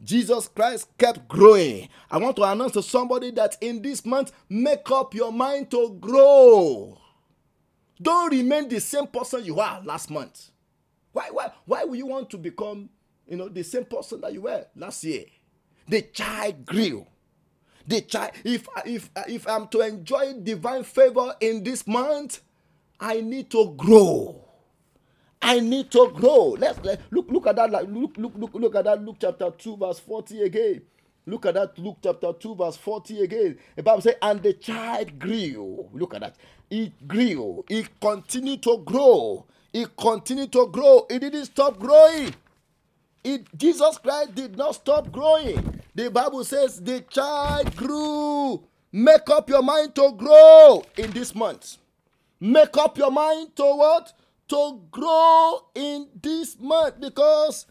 Jesus 0.03 0.47
Christ 0.47 0.87
kept 0.97 1.27
growing. 1.27 1.89
I 2.09 2.17
want 2.17 2.35
to 2.37 2.43
announce 2.43 2.73
to 2.73 2.83
somebody 2.83 3.31
that 3.31 3.57
in 3.61 3.81
this 3.81 4.05
month, 4.05 4.31
make 4.49 4.89
up 4.91 5.13
your 5.13 5.31
mind 5.31 5.69
to 5.71 5.97
grow. 5.99 6.97
Don't 8.01 8.31
remain 8.31 8.67
the 8.67 8.79
same 8.79 9.07
person 9.07 9.45
you 9.45 9.59
are 9.59 9.81
last 9.83 10.09
month. 10.09 10.49
Why, 11.11 11.29
why, 11.31 11.51
why 11.65 11.83
will 11.83 11.95
you 11.95 12.07
want 12.07 12.29
to 12.31 12.37
become, 12.37 12.89
you 13.27 13.37
know, 13.37 13.47
the 13.47 13.63
same 13.63 13.85
person 13.85 14.21
that 14.21 14.33
you 14.33 14.41
were 14.41 14.65
last 14.75 15.03
year? 15.03 15.25
The 15.87 16.01
child 16.01 16.65
grew. 16.65 17.05
The 17.87 18.01
child, 18.01 18.31
if 18.43 18.67
if 18.85 19.09
if 19.27 19.47
I'm 19.47 19.67
to 19.69 19.81
enjoy 19.81 20.33
divine 20.41 20.83
favor 20.83 21.35
in 21.41 21.63
this 21.63 21.85
month, 21.87 22.41
I 22.99 23.21
need 23.21 23.49
to 23.51 23.73
grow. 23.75 24.50
I 25.41 25.59
need 25.59 25.91
to 25.91 26.11
grow. 26.13 26.55
Let's 26.59 26.79
let, 26.83 27.01
look 27.11 27.29
look 27.29 27.47
at 27.47 27.55
that. 27.55 27.71
Look 27.71 28.17
look 28.17 28.33
look 28.35 28.53
look 28.53 28.75
at 28.75 28.85
that. 28.85 29.03
Luke 29.03 29.17
chapter 29.19 29.51
two 29.51 29.75
verse 29.77 29.99
forty 29.99 30.43
again. 30.43 30.81
Look 31.25 31.45
at 31.45 31.55
that. 31.55 31.77
Luke 31.79 31.97
chapter 32.03 32.33
two 32.33 32.55
verse 32.55 32.77
forty 32.77 33.21
again. 33.23 33.57
The 33.75 33.83
Bible 33.83 34.01
says, 34.01 34.15
"And 34.21 34.41
the 34.43 34.53
child 34.53 35.17
grew." 35.19 35.89
Look 35.93 36.13
at 36.13 36.21
that. 36.21 36.35
He 36.69 36.93
grew. 37.07 37.65
He 37.67 37.85
continued 37.99 38.63
to 38.63 38.77
grow. 38.85 39.45
He 39.73 39.85
continued 39.97 40.51
to 40.53 40.67
grow. 40.67 41.05
He 41.09 41.19
didn't 41.19 41.45
stop 41.45 41.79
growing. 41.79 42.33
It, 43.23 43.45
Jesus 43.57 43.97
Christ 43.97 44.35
did 44.35 44.57
not 44.57 44.75
stop 44.75 45.11
growing. 45.11 45.81
The 45.95 46.09
Bible 46.09 46.43
says 46.43 46.81
the 46.81 47.01
child 47.01 47.75
grew. 47.75 48.63
Make 48.91 49.29
up 49.29 49.49
your 49.49 49.61
mind 49.61 49.95
to 49.95 50.11
grow 50.17 50.83
in 50.97 51.11
this 51.11 51.33
month. 51.35 51.77
Make 52.39 52.75
up 52.77 52.97
your 52.97 53.11
mind 53.11 53.55
to 53.55 53.63
what? 53.63 54.13
To 54.51 54.81
grow 54.91 55.61
in 55.73 56.09
this 56.21 56.59
month 56.59 56.99
because 56.99 57.67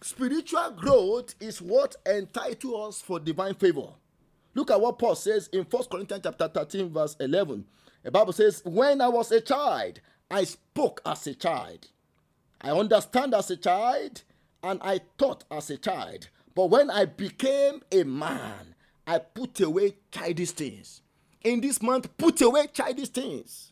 spiritual 0.00 0.70
growth 0.76 1.34
is 1.40 1.60
what 1.60 1.96
entitles 2.06 2.96
us 2.96 3.02
for 3.02 3.18
divine 3.18 3.54
favor. 3.54 3.88
Look 4.54 4.70
at 4.70 4.80
what 4.80 5.00
Paul 5.00 5.16
says 5.16 5.48
in 5.52 5.64
1 5.64 5.82
Corinthians 5.90 6.22
chapter 6.22 6.46
13, 6.46 6.92
verse 6.92 7.16
11. 7.18 7.64
The 8.04 8.12
Bible 8.12 8.32
says, 8.32 8.62
When 8.64 9.00
I 9.00 9.08
was 9.08 9.32
a 9.32 9.40
child, 9.40 10.00
I 10.30 10.44
spoke 10.44 11.00
as 11.04 11.26
a 11.26 11.34
child. 11.34 11.88
I 12.60 12.70
understand 12.70 13.34
as 13.34 13.50
a 13.50 13.56
child, 13.56 14.22
and 14.62 14.78
I 14.84 15.00
thought 15.18 15.42
as 15.50 15.70
a 15.70 15.76
child. 15.76 16.28
But 16.54 16.66
when 16.70 16.88
I 16.88 17.06
became 17.06 17.82
a 17.90 18.04
man, 18.04 18.76
I 19.08 19.18
put 19.18 19.60
away 19.60 19.96
childish 20.12 20.52
things. 20.52 21.02
In 21.42 21.60
this 21.60 21.82
month, 21.82 22.16
put 22.16 22.40
away 22.42 22.68
childish 22.72 23.08
things. 23.08 23.69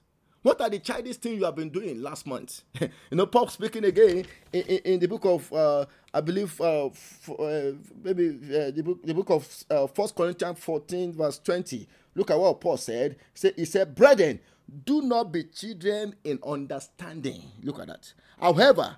What 0.48 0.62
are 0.62 0.70
the 0.70 0.78
childish 0.78 1.18
things 1.18 1.40
you 1.40 1.44
have 1.44 1.56
been 1.56 1.68
doing 1.68 2.00
last 2.00 2.26
month? 2.26 2.62
you 2.80 2.88
know, 3.12 3.26
Paul 3.26 3.48
speaking 3.48 3.84
again 3.84 4.24
in, 4.50 4.62
in, 4.62 4.78
in 4.78 4.98
the 4.98 5.06
book 5.06 5.26
of, 5.26 5.52
uh, 5.52 5.84
I 6.14 6.22
believe, 6.22 6.58
uh, 6.58 6.86
f- 6.86 7.28
uh, 7.38 7.72
maybe 8.02 8.28
uh, 8.30 8.70
the 8.70 8.82
book, 8.82 9.02
the 9.04 9.12
book 9.12 9.28
of 9.28 9.64
uh, 9.70 9.86
First 9.88 10.14
Corinthians 10.14 10.58
14, 10.58 11.12
verse 11.12 11.38
20. 11.40 11.86
Look 12.14 12.30
at 12.30 12.38
what 12.38 12.62
Paul 12.62 12.78
said. 12.78 13.16
He 13.56 13.66
said, 13.66 13.94
Brethren, 13.94 14.40
do 14.86 15.02
not 15.02 15.32
be 15.32 15.44
children 15.44 16.14
in 16.24 16.38
understanding. 16.42 17.42
Look 17.62 17.78
at 17.80 17.88
that. 17.88 18.10
However, 18.40 18.96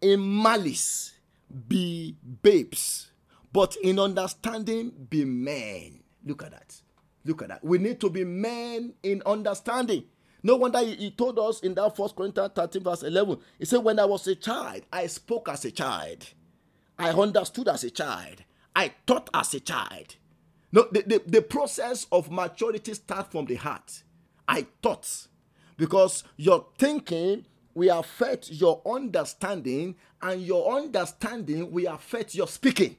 in 0.00 0.40
malice, 0.40 1.14
be 1.66 2.14
babes, 2.42 3.10
but 3.52 3.74
in 3.82 3.98
understanding, 3.98 4.92
be 5.10 5.24
men. 5.24 6.04
Look 6.24 6.44
at 6.44 6.52
that. 6.52 6.80
Look 7.24 7.42
at 7.42 7.48
that. 7.48 7.64
We 7.64 7.78
need 7.78 7.98
to 8.02 8.08
be 8.08 8.22
men 8.22 8.94
in 9.02 9.20
understanding. 9.26 10.04
No 10.46 10.54
wonder 10.54 10.78
he, 10.78 10.94
he 10.94 11.10
told 11.10 11.40
us 11.40 11.58
in 11.58 11.74
that 11.74 11.96
First 11.96 12.14
Corinthians 12.14 12.52
13, 12.54 12.80
verse 12.80 13.02
11, 13.02 13.36
he 13.58 13.64
said, 13.64 13.78
When 13.78 13.98
I 13.98 14.04
was 14.04 14.28
a 14.28 14.36
child, 14.36 14.82
I 14.92 15.08
spoke 15.08 15.48
as 15.48 15.64
a 15.64 15.72
child. 15.72 16.24
I 16.96 17.10
understood 17.10 17.66
as 17.66 17.82
a 17.82 17.90
child. 17.90 18.44
I 18.76 18.92
thought 19.08 19.28
as 19.34 19.54
a 19.54 19.58
child. 19.58 20.14
No, 20.70 20.86
the, 20.92 21.02
the, 21.02 21.22
the 21.26 21.42
process 21.42 22.06
of 22.12 22.30
maturity 22.30 22.94
starts 22.94 23.32
from 23.32 23.46
the 23.46 23.56
heart. 23.56 24.04
I 24.46 24.68
thought. 24.84 25.26
Because 25.76 26.22
your 26.36 26.66
thinking 26.78 27.44
will 27.74 27.98
affect 27.98 28.48
your 28.52 28.82
understanding, 28.86 29.96
and 30.22 30.42
your 30.42 30.76
understanding 30.76 31.72
will 31.72 31.92
affect 31.92 32.36
your 32.36 32.46
speaking. 32.46 32.96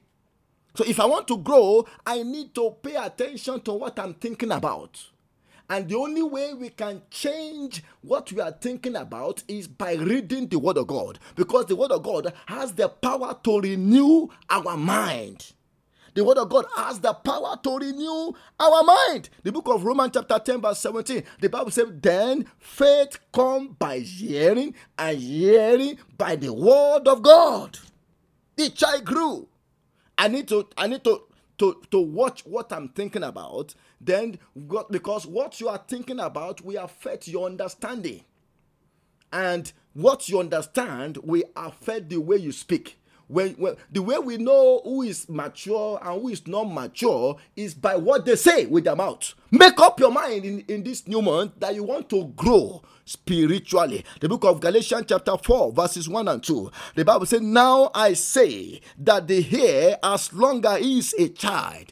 So 0.76 0.84
if 0.84 1.00
I 1.00 1.06
want 1.06 1.30
to 1.30 1.38
grow, 1.38 1.88
I 2.06 2.24
need 2.24 2.54
to 2.56 2.76
pay 2.84 2.96
attention 2.96 3.62
to 3.62 3.72
what 3.72 3.98
I'm 4.00 4.16
thinking 4.16 4.52
about. 4.52 5.00
And 5.70 5.90
the 5.90 5.96
only 5.96 6.24
way 6.24 6.54
we 6.54 6.70
can 6.70 7.02
change 7.12 7.84
what 8.02 8.32
we 8.32 8.40
are 8.42 8.52
thinking 8.54 8.96
about 8.96 9.44
is 9.48 9.68
by 9.68 9.96
reading 9.96 10.48
the 10.48 10.60
Word 10.60 10.78
of 10.78 10.88
God. 10.88 11.20
Because 11.36 11.66
the 11.66 11.76
Word 11.76 11.92
of 11.92 12.04
God 12.04 12.34
has 12.46 12.74
the 12.74 12.88
power 12.88 13.38
to 13.44 13.60
renew 13.60 14.28
our 14.50 14.78
mind. 14.78 15.52
The 16.14 16.24
Word 16.24 16.38
of 16.38 16.50
God 16.50 16.66
has 16.78 17.00
the 17.00 17.14
power 17.14 17.60
to 17.62 17.78
renew 17.78 18.32
our 18.60 18.84
mind. 18.84 19.30
The 19.44 19.52
book 19.52 19.68
of 19.68 19.84
Romans, 19.84 20.12
chapter 20.14 20.40
10, 20.40 20.62
verse 20.62 20.80
17, 20.80 21.24
the 21.42 21.50
Bible 21.50 21.70
says, 21.70 21.88
Then 21.92 22.46
faith 22.58 23.20
comes 23.34 23.76
by 23.78 24.00
hearing, 24.00 24.74
and 24.98 25.18
hearing 25.20 25.98
by 26.18 26.38
the 26.38 26.54
Word 26.54 27.08
of 27.08 27.22
God. 27.22 27.78
The 28.56 28.70
child 28.70 29.06
grew. 29.06 29.48
I 30.18 30.30
need 30.30 30.48
to, 30.48 30.68
I 30.78 30.88
need 30.88 31.04
to 31.04 31.24
to, 31.58 31.82
to 31.92 32.00
watch 32.00 32.46
what 32.46 32.72
I'm 32.72 32.90
thinking 32.90 33.24
about, 33.24 33.74
then 34.00 34.40
God, 34.68 34.86
because 34.90 35.26
what 35.26 35.60
you 35.60 35.70
are 35.70 35.82
thinking 35.88 36.20
about 36.20 36.64
will 36.64 36.84
affect 36.84 37.28
your 37.28 37.46
understanding. 37.46 38.22
And 39.32 39.72
what 39.94 40.30
you 40.30 40.40
understand 40.40 41.18
will 41.18 41.44
affect 41.56 42.10
the 42.10 42.18
way 42.18 42.38
you 42.38 42.52
speak. 42.52 43.00
When, 43.28 43.54
when 43.54 43.76
the 43.92 44.02
way 44.02 44.18
we 44.20 44.38
know 44.38 44.80
who 44.86 45.02
is 45.02 45.28
mature 45.28 46.00
and 46.02 46.22
who 46.22 46.30
is 46.30 46.48
not 46.48 46.64
mature 46.64 47.36
is 47.58 47.74
by 47.74 47.98
what 47.98 48.26
they 48.26 48.38
say 48.38 48.66
with 48.68 48.86
their 48.86 48.96
mouth. 48.96 49.34
Make 49.52 49.80
up 49.82 50.00
your 50.00 50.12
mind 50.12 50.46
in, 50.46 50.64
in 50.70 50.84
this 50.84 51.06
new 51.08 51.22
month 51.22 51.54
that 51.60 51.76
you 51.76 51.84
want 51.84 52.10
to 52.12 52.32
grow 52.38 52.82
spiritually. 53.04 54.06
The 54.22 54.30
book 54.30 54.46
of 54.46 54.62
Galatians, 54.62 55.06
chapter 55.10 55.36
4, 55.38 55.74
verses 55.74 56.08
1 56.08 56.28
and 56.28 56.42
2. 56.42 56.72
The 56.96 57.04
Bible 57.04 57.26
says, 57.26 57.42
Now 57.42 57.92
I 57.94 58.14
say 58.14 58.80
that 59.00 59.28
the 59.28 59.46
heir, 59.52 59.98
as 60.02 60.32
long 60.32 60.66
as 60.66 60.80
he 60.80 61.00
is 61.00 61.14
a 61.20 61.28
child, 61.28 61.92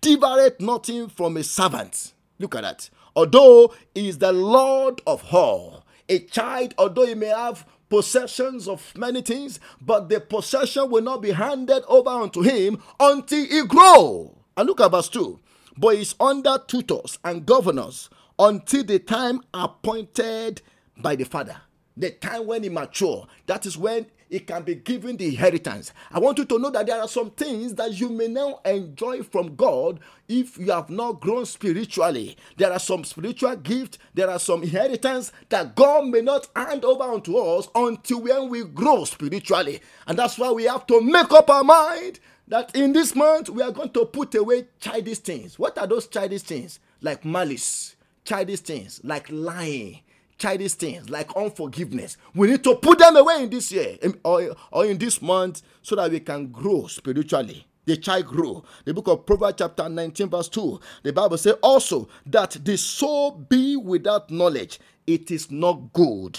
differeth 0.00 0.60
nothing 0.60 1.08
from 1.08 1.36
a 1.36 1.42
servant. 1.42 2.12
Look 2.38 2.54
at 2.54 2.62
that. 2.62 2.90
Although 3.14 3.74
he 3.94 4.08
is 4.08 4.18
the 4.18 4.32
Lord 4.32 5.00
of 5.06 5.22
all, 5.32 5.84
a 6.08 6.18
child, 6.20 6.74
although 6.78 7.06
he 7.06 7.14
may 7.14 7.26
have 7.28 7.66
possessions 7.88 8.68
of 8.68 8.96
many 8.96 9.20
things, 9.20 9.60
but 9.80 10.08
the 10.08 10.18
possession 10.18 10.90
will 10.90 11.02
not 11.02 11.20
be 11.20 11.32
handed 11.32 11.82
over 11.88 12.10
unto 12.10 12.40
him 12.40 12.82
until 12.98 13.44
he 13.44 13.66
grow. 13.66 14.36
And 14.56 14.66
look 14.66 14.80
at 14.80 14.90
verse 14.90 15.08
2. 15.10 15.38
But 15.76 15.96
is 15.96 16.14
under 16.18 16.58
tutors 16.66 17.18
and 17.24 17.46
governors 17.46 18.10
until 18.38 18.84
the 18.84 18.98
time 18.98 19.42
appointed 19.52 20.62
by 20.96 21.16
the 21.16 21.24
father. 21.24 21.56
The 21.96 22.10
time 22.12 22.46
when 22.46 22.62
he 22.62 22.68
mature. 22.70 23.26
That 23.46 23.66
is 23.66 23.76
when 23.76 24.06
it 24.32 24.46
can 24.46 24.62
be 24.62 24.74
given 24.76 25.18
the 25.18 25.26
inheritance. 25.28 25.92
I 26.10 26.18
want 26.18 26.38
you 26.38 26.46
to 26.46 26.58
know 26.58 26.70
that 26.70 26.86
there 26.86 26.98
are 26.98 27.06
some 27.06 27.30
things 27.30 27.74
that 27.74 27.92
you 28.00 28.08
may 28.08 28.28
now 28.28 28.60
enjoy 28.64 29.22
from 29.22 29.54
God 29.56 30.00
if 30.26 30.56
you 30.56 30.72
have 30.72 30.88
not 30.88 31.20
grown 31.20 31.44
spiritually. 31.44 32.38
There 32.56 32.72
are 32.72 32.78
some 32.78 33.04
spiritual 33.04 33.54
gifts, 33.56 33.98
there 34.14 34.30
are 34.30 34.38
some 34.38 34.62
inheritance 34.62 35.32
that 35.50 35.76
God 35.76 36.06
may 36.06 36.22
not 36.22 36.48
hand 36.56 36.82
over 36.82 37.04
unto 37.04 37.36
us 37.36 37.68
until 37.74 38.22
when 38.22 38.48
we 38.48 38.64
grow 38.64 39.04
spiritually. 39.04 39.82
And 40.06 40.18
that's 40.18 40.38
why 40.38 40.50
we 40.50 40.64
have 40.64 40.86
to 40.86 41.02
make 41.02 41.30
up 41.30 41.50
our 41.50 41.62
mind 41.62 42.18
that 42.48 42.74
in 42.74 42.94
this 42.94 43.14
month 43.14 43.50
we 43.50 43.62
are 43.62 43.70
going 43.70 43.90
to 43.90 44.06
put 44.06 44.34
away 44.34 44.66
childish 44.80 45.18
things. 45.18 45.58
What 45.58 45.76
are 45.76 45.86
those 45.86 46.06
childish 46.06 46.42
things? 46.42 46.80
Like 47.02 47.26
malice, 47.26 47.96
childish 48.24 48.60
things, 48.60 48.98
like 49.04 49.26
lying 49.30 50.00
childish 50.38 50.74
things 50.74 51.08
like 51.10 51.36
unforgiveness. 51.36 52.16
We 52.34 52.48
need 52.48 52.64
to 52.64 52.74
put 52.76 52.98
them 52.98 53.16
away 53.16 53.42
in 53.44 53.50
this 53.50 53.70
year 53.72 53.96
or, 54.24 54.54
or 54.70 54.86
in 54.86 54.98
this 54.98 55.20
month 55.22 55.62
so 55.82 55.96
that 55.96 56.10
we 56.10 56.20
can 56.20 56.48
grow 56.48 56.86
spiritually. 56.86 57.66
The 57.84 57.96
child 57.96 58.26
grow. 58.26 58.64
The 58.84 58.94
book 58.94 59.08
of 59.08 59.26
Proverbs, 59.26 59.56
chapter 59.58 59.88
19, 59.88 60.28
verse 60.28 60.48
2. 60.48 60.80
The 61.02 61.12
Bible 61.12 61.36
says 61.36 61.56
also 61.62 62.08
that 62.26 62.56
the 62.64 62.76
soul 62.76 63.32
be 63.32 63.76
without 63.76 64.30
knowledge, 64.30 64.78
it 65.06 65.30
is 65.30 65.50
not 65.50 65.92
good. 65.92 66.38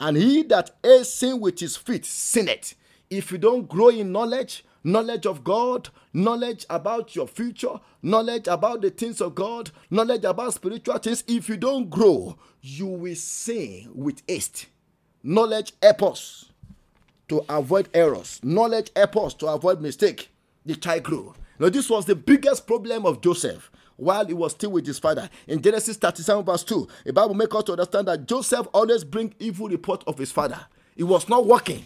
And 0.00 0.16
he 0.16 0.42
that 0.44 0.70
is 0.82 1.12
sin 1.12 1.40
with 1.40 1.60
his 1.60 1.76
feet 1.76 2.06
sinneth. 2.06 2.74
If 3.10 3.30
you 3.30 3.38
don't 3.38 3.68
grow 3.68 3.88
in 3.88 4.12
knowledge, 4.12 4.64
knowledge 4.84 5.26
of 5.26 5.44
God, 5.44 5.88
knowledge 6.12 6.66
about 6.70 7.14
your 7.14 7.26
future, 7.26 7.80
knowledge 8.02 8.46
about 8.46 8.82
the 8.82 8.90
things 8.90 9.20
of 9.20 9.34
God, 9.34 9.70
knowledge 9.90 10.24
about 10.24 10.54
spiritual 10.54 10.98
things. 10.98 11.24
If 11.26 11.48
you 11.48 11.56
don't 11.56 11.90
grow, 11.90 12.38
you 12.60 12.86
will 12.86 13.14
sin 13.14 13.90
with 13.94 14.22
haste. 14.26 14.66
Knowledge 15.22 15.72
helps 15.82 16.02
us 16.02 16.44
to 17.28 17.44
avoid 17.48 17.88
errors. 17.94 18.40
Knowledge 18.42 18.90
helps 18.96 19.18
us 19.18 19.34
to 19.34 19.46
avoid 19.46 19.80
mistake. 19.80 20.30
The 20.64 20.76
child 20.76 21.02
grew. 21.04 21.34
Now, 21.58 21.68
this 21.68 21.90
was 21.90 22.06
the 22.06 22.16
biggest 22.16 22.66
problem 22.66 23.04
of 23.04 23.20
Joseph 23.20 23.70
while 23.96 24.24
he 24.24 24.32
was 24.32 24.52
still 24.52 24.70
with 24.72 24.86
his 24.86 24.98
father. 24.98 25.28
In 25.46 25.60
Genesis 25.60 25.96
37, 25.98 26.44
verse 26.44 26.64
2, 26.64 26.88
the 27.04 27.12
Bible 27.12 27.34
makes 27.34 27.54
us 27.54 27.64
to 27.64 27.72
understand 27.72 28.08
that 28.08 28.26
Joseph 28.26 28.66
always 28.72 29.04
bring 29.04 29.34
evil 29.38 29.68
report 29.68 30.02
of 30.06 30.16
his 30.16 30.32
father. 30.32 30.58
He 30.96 31.02
was 31.02 31.28
not 31.28 31.46
working. 31.46 31.84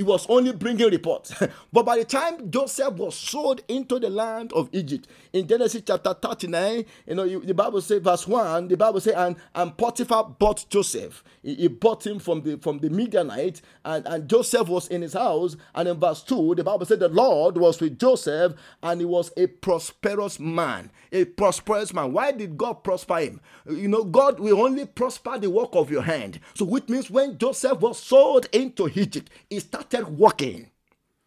He 0.00 0.04
was 0.04 0.26
only 0.30 0.52
bringing 0.52 0.90
reports. 0.90 1.34
but 1.74 1.84
by 1.84 1.98
the 1.98 2.06
time 2.06 2.50
Joseph 2.50 2.94
was 2.94 3.14
sold 3.14 3.60
into 3.68 3.98
the 3.98 4.08
land 4.08 4.50
of 4.54 4.70
Egypt, 4.72 5.06
in 5.30 5.46
Genesis 5.46 5.82
chapter 5.86 6.14
39, 6.14 6.86
you 7.06 7.14
know, 7.14 7.40
the 7.40 7.52
Bible 7.52 7.82
says, 7.82 8.00
verse 8.00 8.26
1, 8.26 8.68
the 8.68 8.78
Bible 8.78 9.02
says, 9.02 9.12
and, 9.14 9.36
and 9.54 9.76
Potiphar 9.76 10.24
bought 10.38 10.64
Joseph. 10.70 11.22
He, 11.42 11.54
he 11.54 11.68
bought 11.68 12.06
him 12.06 12.18
from 12.18 12.40
the 12.40 12.56
from 12.56 12.78
the 12.78 12.88
Midianite, 12.88 13.60
and, 13.84 14.06
and 14.06 14.26
Joseph 14.26 14.68
was 14.68 14.88
in 14.88 15.02
his 15.02 15.12
house. 15.12 15.58
And 15.74 15.86
in 15.86 16.00
verse 16.00 16.22
2, 16.22 16.54
the 16.54 16.64
Bible 16.64 16.86
said 16.86 17.00
the 17.00 17.08
Lord 17.10 17.58
was 17.58 17.78
with 17.78 17.98
Joseph, 17.98 18.54
and 18.82 19.02
he 19.02 19.04
was 19.04 19.30
a 19.36 19.48
prosperous 19.48 20.40
man. 20.40 20.90
A 21.12 21.26
prosperous 21.26 21.92
man. 21.92 22.14
Why 22.14 22.32
did 22.32 22.56
God 22.56 22.82
prosper 22.84 23.18
him? 23.18 23.40
You 23.68 23.88
know, 23.88 24.04
God 24.04 24.40
will 24.40 24.62
only 24.62 24.86
prosper 24.86 25.38
the 25.38 25.50
work 25.50 25.70
of 25.74 25.90
your 25.90 26.02
hand. 26.02 26.40
So, 26.54 26.64
which 26.64 26.88
means 26.88 27.10
when 27.10 27.36
Joseph 27.36 27.80
was 27.80 27.98
sold 27.98 28.46
into 28.52 28.88
Egypt, 28.94 29.30
he 29.50 29.60
started 29.60 29.89
started 29.90 30.18
working. 30.18 30.70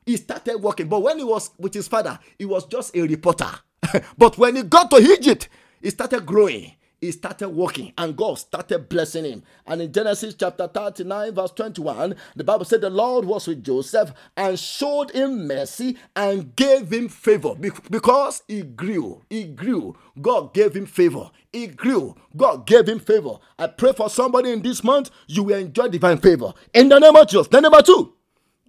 He 0.06 0.17
started 0.17 0.58
working. 0.58 0.88
But 0.88 1.02
when 1.02 1.17
he 1.17 1.23
was 1.23 1.52
with 1.58 1.73
his 1.73 1.88
father, 1.88 2.17
he 2.38 2.45
was 2.45 2.65
just 2.65 2.95
a 2.95 3.02
reporter. 3.02 3.52
but 4.17 4.38
when 4.38 4.56
he 4.56 4.63
got 4.63 4.89
to 4.91 4.97
Egypt, 4.97 5.49
he 5.82 5.89
started 5.89 6.26
growing. 6.26 6.73
He 7.02 7.12
started 7.12 7.49
working 7.49 7.91
and 7.97 8.15
God 8.15 8.36
started 8.39 8.88
blessing 8.88 9.26
him. 9.26 9.43
And 9.67 9.82
in 9.82 9.91
Genesis 9.91 10.36
chapter 10.39 10.67
39, 10.69 11.36
verse 11.36 11.52
21, 11.52 12.15
the 12.38 12.45
Bible 12.45 12.63
said 12.63 12.80
the 12.80 12.89
Lord 12.89 13.26
was 13.26 13.45
with 13.45 13.62
Joseph 13.62 14.13
and 14.38 14.58
showed 14.58 15.12
him 15.12 15.45
mercy 15.45 15.97
and 16.15 16.56
gave 16.56 16.93
him 16.93 17.10
favor 17.10 17.56
because 17.56 18.43
he 18.47 18.62
grew. 18.62 19.21
He 19.30 19.43
grew. 19.43 19.97
God 20.21 20.54
gave 20.54 20.73
him 20.73 20.86
favor. 20.86 21.30
He 21.52 21.67
grew. 21.67 22.15
God 22.38 22.65
gave 22.65 22.88
him 22.88 22.99
favor. 22.99 23.36
I 23.60 23.67
pray 23.67 23.91
for 23.91 24.10
somebody 24.10 24.52
in 24.54 24.62
this 24.62 24.82
month, 24.82 25.12
you 25.28 25.43
will 25.43 25.58
enjoy 25.58 25.89
divine 25.89 26.19
favor. 26.19 26.54
In 26.73 26.88
the 26.88 26.99
name 26.99 27.17
of 27.17 27.28
Jesus. 27.28 27.52
Number 27.52 27.82
two, 27.82 28.13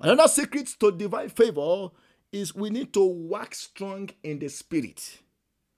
Another 0.01 0.29
secret 0.29 0.69
to 0.81 0.91
divine 0.93 1.29
favor 1.29 1.89
is 2.33 2.55
we 2.55 2.71
need 2.71 2.93
to 2.93 3.05
wax 3.05 3.61
strong 3.61 4.11
in 4.23 4.39
the 4.39 4.49
spirit. 4.49 5.21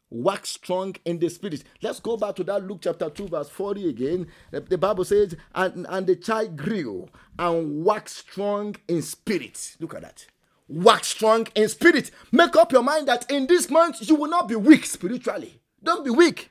Wax 0.09 0.51
strong 0.51 0.95
in 1.05 1.19
the 1.19 1.29
spirit. 1.29 1.65
Let's 1.83 2.01
go 2.01 2.17
back 2.17 2.37
to 2.37 2.45
that 2.45 2.65
Luke 2.67 2.79
chapter 2.83 3.11
2, 3.11 3.29
verse 3.29 3.49
40 3.49 3.89
again. 3.89 4.27
Uh, 4.53 4.61
the 4.67 4.79
Bible 4.79 5.05
says, 5.05 5.37
and, 5.55 5.87
and 5.89 6.07
the 6.07 6.17
child 6.17 6.57
grew 6.57 7.09
and 7.39 7.85
wax 7.85 8.17
strong 8.17 8.77
in 8.89 9.03
spirit. 9.03 9.77
Look 9.81 9.95
at 9.95 10.03
that. 10.03 10.27
Wax 10.69 11.09
strong 11.09 11.47
in 11.55 11.69
spirit. 11.69 12.11
Make 12.33 12.57
up 12.57 12.73
your 12.73 12.83
mind 12.83 13.09
that 13.09 13.31
in 13.31 13.47
this 13.47 13.69
month 13.69 14.09
you 14.09 14.15
will 14.15 14.31
not 14.31 14.49
be 14.49 14.57
weak 14.57 14.87
spiritually. 14.87 15.61
Don't 15.83 16.05
be 16.05 16.11
weak. 16.11 16.51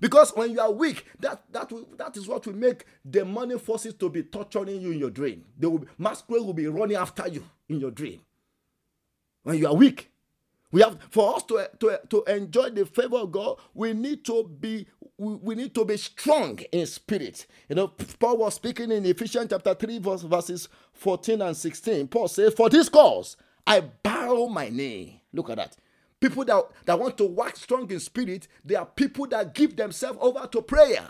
Because 0.00 0.34
when 0.34 0.52
you 0.52 0.60
are 0.60 0.72
weak, 0.72 1.04
that 1.20 1.42
that 1.52 1.70
will, 1.70 1.86
that 1.96 2.16
is 2.16 2.26
what 2.26 2.46
will 2.46 2.54
make 2.54 2.84
the 3.04 3.24
money 3.24 3.58
forces 3.58 3.94
to 3.94 4.08
be 4.08 4.22
torturing 4.22 4.80
you 4.80 4.92
in 4.92 4.98
your 4.98 5.10
dream. 5.10 5.44
They 5.58 5.66
will 5.66 5.84
masquerade 5.98 6.44
will 6.44 6.54
be 6.54 6.66
running 6.66 6.96
after 6.96 7.28
you 7.28 7.44
in 7.68 7.80
your 7.80 7.90
dream. 7.90 8.20
When 9.42 9.58
you 9.58 9.68
are 9.68 9.74
weak, 9.74 10.10
we 10.72 10.82
have 10.82 10.98
for 11.10 11.36
us 11.36 11.42
to, 11.44 11.68
to, 11.80 12.00
to 12.08 12.22
enjoy 12.24 12.70
the 12.70 12.86
favor 12.86 13.18
of 13.18 13.32
God, 13.32 13.58
we 13.74 13.92
need 13.92 14.24
to 14.26 14.44
be 14.44 14.86
we, 15.18 15.34
we 15.34 15.54
need 15.54 15.74
to 15.74 15.84
be 15.84 15.96
strong 15.98 16.58
in 16.72 16.86
spirit. 16.86 17.46
You 17.68 17.76
know, 17.76 17.88
Paul 17.88 18.38
was 18.38 18.54
speaking 18.54 18.90
in 18.90 19.04
Ephesians 19.04 19.48
chapter 19.50 19.74
3, 19.74 19.98
verse, 19.98 20.22
verses 20.22 20.68
14 20.94 21.42
and 21.42 21.56
16. 21.56 22.08
Paul 22.08 22.28
says, 22.28 22.54
For 22.54 22.70
this 22.70 22.88
cause 22.88 23.36
I 23.66 23.80
bow 23.80 24.46
my 24.46 24.70
knee. 24.70 25.22
Look 25.32 25.50
at 25.50 25.56
that. 25.56 25.76
People 26.20 26.44
that, 26.44 26.62
that 26.84 26.98
want 26.98 27.16
to 27.18 27.24
work 27.24 27.56
strong 27.56 27.90
in 27.90 27.98
spirit, 27.98 28.46
they 28.64 28.74
are 28.74 28.86
people 28.86 29.26
that 29.28 29.54
give 29.54 29.76
themselves 29.76 30.18
over 30.20 30.46
to 30.46 30.62
prayer. 30.62 31.08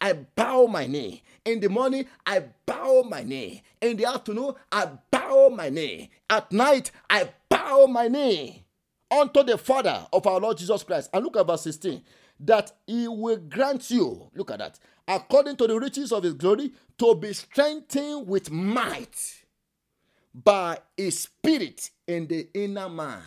I 0.00 0.12
bow 0.12 0.66
my 0.66 0.86
knee. 0.86 1.22
In 1.44 1.60
the 1.60 1.68
morning, 1.68 2.06
I 2.26 2.44
bow 2.66 3.04
my 3.08 3.22
knee. 3.22 3.62
In 3.80 3.96
the 3.96 4.04
afternoon, 4.04 4.54
I 4.70 4.90
bow 5.10 5.48
my 5.48 5.70
knee. 5.70 6.10
At 6.28 6.52
night, 6.52 6.90
I 7.08 7.30
bow 7.48 7.86
my 7.86 8.08
knee 8.08 8.64
unto 9.10 9.42
the 9.42 9.56
Father 9.56 10.06
of 10.12 10.26
our 10.26 10.40
Lord 10.40 10.58
Jesus 10.58 10.82
Christ. 10.82 11.08
And 11.12 11.24
look 11.24 11.36
at 11.36 11.46
verse 11.46 11.62
16 11.62 12.02
that 12.40 12.72
he 12.86 13.06
will 13.06 13.36
grant 13.36 13.90
you, 13.90 14.28
look 14.34 14.50
at 14.50 14.58
that, 14.58 14.78
according 15.06 15.56
to 15.56 15.66
the 15.66 15.78
riches 15.78 16.12
of 16.12 16.24
his 16.24 16.34
glory, 16.34 16.72
to 16.98 17.14
be 17.14 17.32
strengthened 17.32 18.26
with 18.26 18.50
might 18.50 19.44
by 20.34 20.78
his 20.96 21.20
spirit 21.20 21.90
in 22.06 22.26
the 22.26 22.48
inner 22.54 22.88
man 22.88 23.22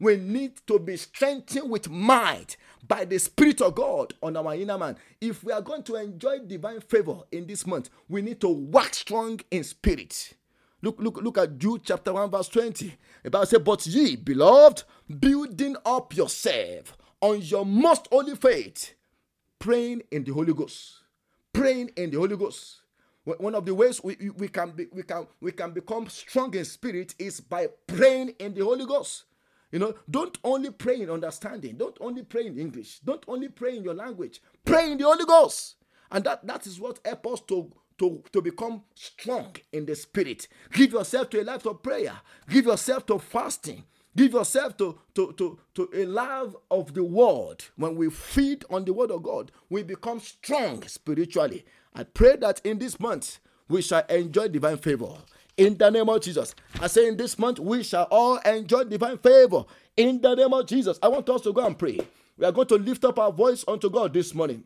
we 0.00 0.16
need 0.16 0.60
to 0.66 0.78
be 0.78 0.96
strengthened 0.96 1.70
with 1.70 1.88
might 1.88 2.56
by 2.86 3.04
the 3.04 3.18
Spirit 3.18 3.60
of 3.60 3.74
God 3.74 4.14
on 4.22 4.36
our 4.36 4.54
inner 4.54 4.78
man. 4.78 4.96
If 5.20 5.42
we 5.42 5.52
are 5.52 5.60
going 5.60 5.82
to 5.84 5.96
enjoy 5.96 6.40
divine 6.40 6.80
favor 6.80 7.18
in 7.32 7.46
this 7.46 7.66
month, 7.66 7.90
we 8.08 8.22
need 8.22 8.40
to 8.40 8.48
work 8.48 8.94
strong 8.94 9.40
in 9.50 9.64
spirit. 9.64 10.34
Look, 10.80 11.00
look, 11.00 11.20
look 11.20 11.38
at 11.38 11.58
Jude 11.58 11.82
chapter 11.84 12.12
1, 12.12 12.30
verse 12.30 12.48
20. 12.48 12.94
The 13.24 13.30
Bible 13.30 13.46
says, 13.46 13.60
But 13.60 13.86
ye, 13.86 14.14
beloved, 14.14 14.84
building 15.18 15.76
up 15.84 16.14
yourself 16.14 16.96
on 17.20 17.40
your 17.42 17.66
most 17.66 18.06
holy 18.12 18.36
faith, 18.36 18.94
praying 19.58 20.02
in 20.12 20.22
the 20.22 20.32
Holy 20.32 20.54
Ghost. 20.54 21.02
Praying 21.52 21.90
in 21.96 22.10
the 22.10 22.18
Holy 22.18 22.36
Ghost. 22.36 22.82
One 23.24 23.56
of 23.56 23.66
the 23.66 23.74
ways 23.74 24.02
we, 24.02 24.30
we, 24.36 24.48
can 24.48 24.70
be, 24.70 24.86
we, 24.92 25.02
can, 25.02 25.26
we 25.40 25.52
can 25.52 25.72
become 25.72 26.08
strong 26.08 26.54
in 26.54 26.64
spirit 26.64 27.14
is 27.18 27.40
by 27.40 27.68
praying 27.86 28.30
in 28.38 28.54
the 28.54 28.64
Holy 28.64 28.86
Ghost. 28.86 29.24
You 29.70 29.78
know, 29.78 29.94
don't 30.10 30.38
only 30.44 30.70
pray 30.70 31.00
in 31.02 31.10
understanding, 31.10 31.76
don't 31.76 31.96
only 32.00 32.22
pray 32.22 32.46
in 32.46 32.58
English, 32.58 33.00
don't 33.00 33.24
only 33.28 33.48
pray 33.48 33.76
in 33.76 33.84
your 33.84 33.94
language, 33.94 34.40
pray 34.64 34.90
in 34.92 34.98
the 34.98 35.04
Holy 35.04 35.26
Ghost. 35.26 35.76
And 36.10 36.24
that, 36.24 36.46
that 36.46 36.66
is 36.66 36.80
what 36.80 37.00
helps 37.04 37.32
us 37.32 37.40
to, 37.48 37.70
to, 37.98 38.22
to 38.32 38.40
become 38.40 38.82
strong 38.94 39.54
in 39.72 39.84
the 39.84 39.94
spirit. 39.94 40.48
Give 40.72 40.92
yourself 40.92 41.28
to 41.30 41.42
a 41.42 41.44
life 41.44 41.66
of 41.66 41.82
prayer, 41.82 42.18
give 42.48 42.64
yourself 42.64 43.04
to 43.06 43.18
fasting, 43.18 43.84
give 44.16 44.32
yourself 44.32 44.78
to, 44.78 44.98
to, 45.14 45.32
to, 45.32 45.58
to 45.74 45.90
a 45.94 46.06
love 46.06 46.56
of 46.70 46.94
the 46.94 47.04
word. 47.04 47.64
When 47.76 47.94
we 47.94 48.08
feed 48.08 48.64
on 48.70 48.86
the 48.86 48.94
word 48.94 49.10
of 49.10 49.22
God, 49.22 49.52
we 49.68 49.82
become 49.82 50.20
strong 50.20 50.82
spiritually. 50.84 51.66
I 51.94 52.04
pray 52.04 52.36
that 52.36 52.62
in 52.64 52.78
this 52.78 52.98
month 52.98 53.38
we 53.68 53.82
shall 53.82 54.06
enjoy 54.06 54.48
divine 54.48 54.78
favor 54.78 55.18
in 55.58 55.76
the 55.76 55.90
name 55.90 56.08
of 56.08 56.22
Jesus. 56.22 56.54
I 56.80 56.86
say 56.86 57.08
in 57.08 57.16
this 57.18 57.38
month 57.38 57.58
we 57.58 57.82
shall 57.82 58.04
all 58.10 58.38
enjoy 58.38 58.84
divine 58.84 59.18
favor 59.18 59.64
in 59.96 60.20
the 60.22 60.34
name 60.34 60.54
of 60.54 60.66
Jesus. 60.66 60.98
I 61.02 61.08
want 61.08 61.28
us 61.28 61.42
to 61.42 61.52
go 61.52 61.66
and 61.66 61.78
pray. 61.78 61.98
We 62.38 62.46
are 62.46 62.52
going 62.52 62.68
to 62.68 62.76
lift 62.76 63.04
up 63.04 63.18
our 63.18 63.32
voice 63.32 63.64
unto 63.68 63.90
God 63.90 64.14
this 64.14 64.34
morning 64.34 64.64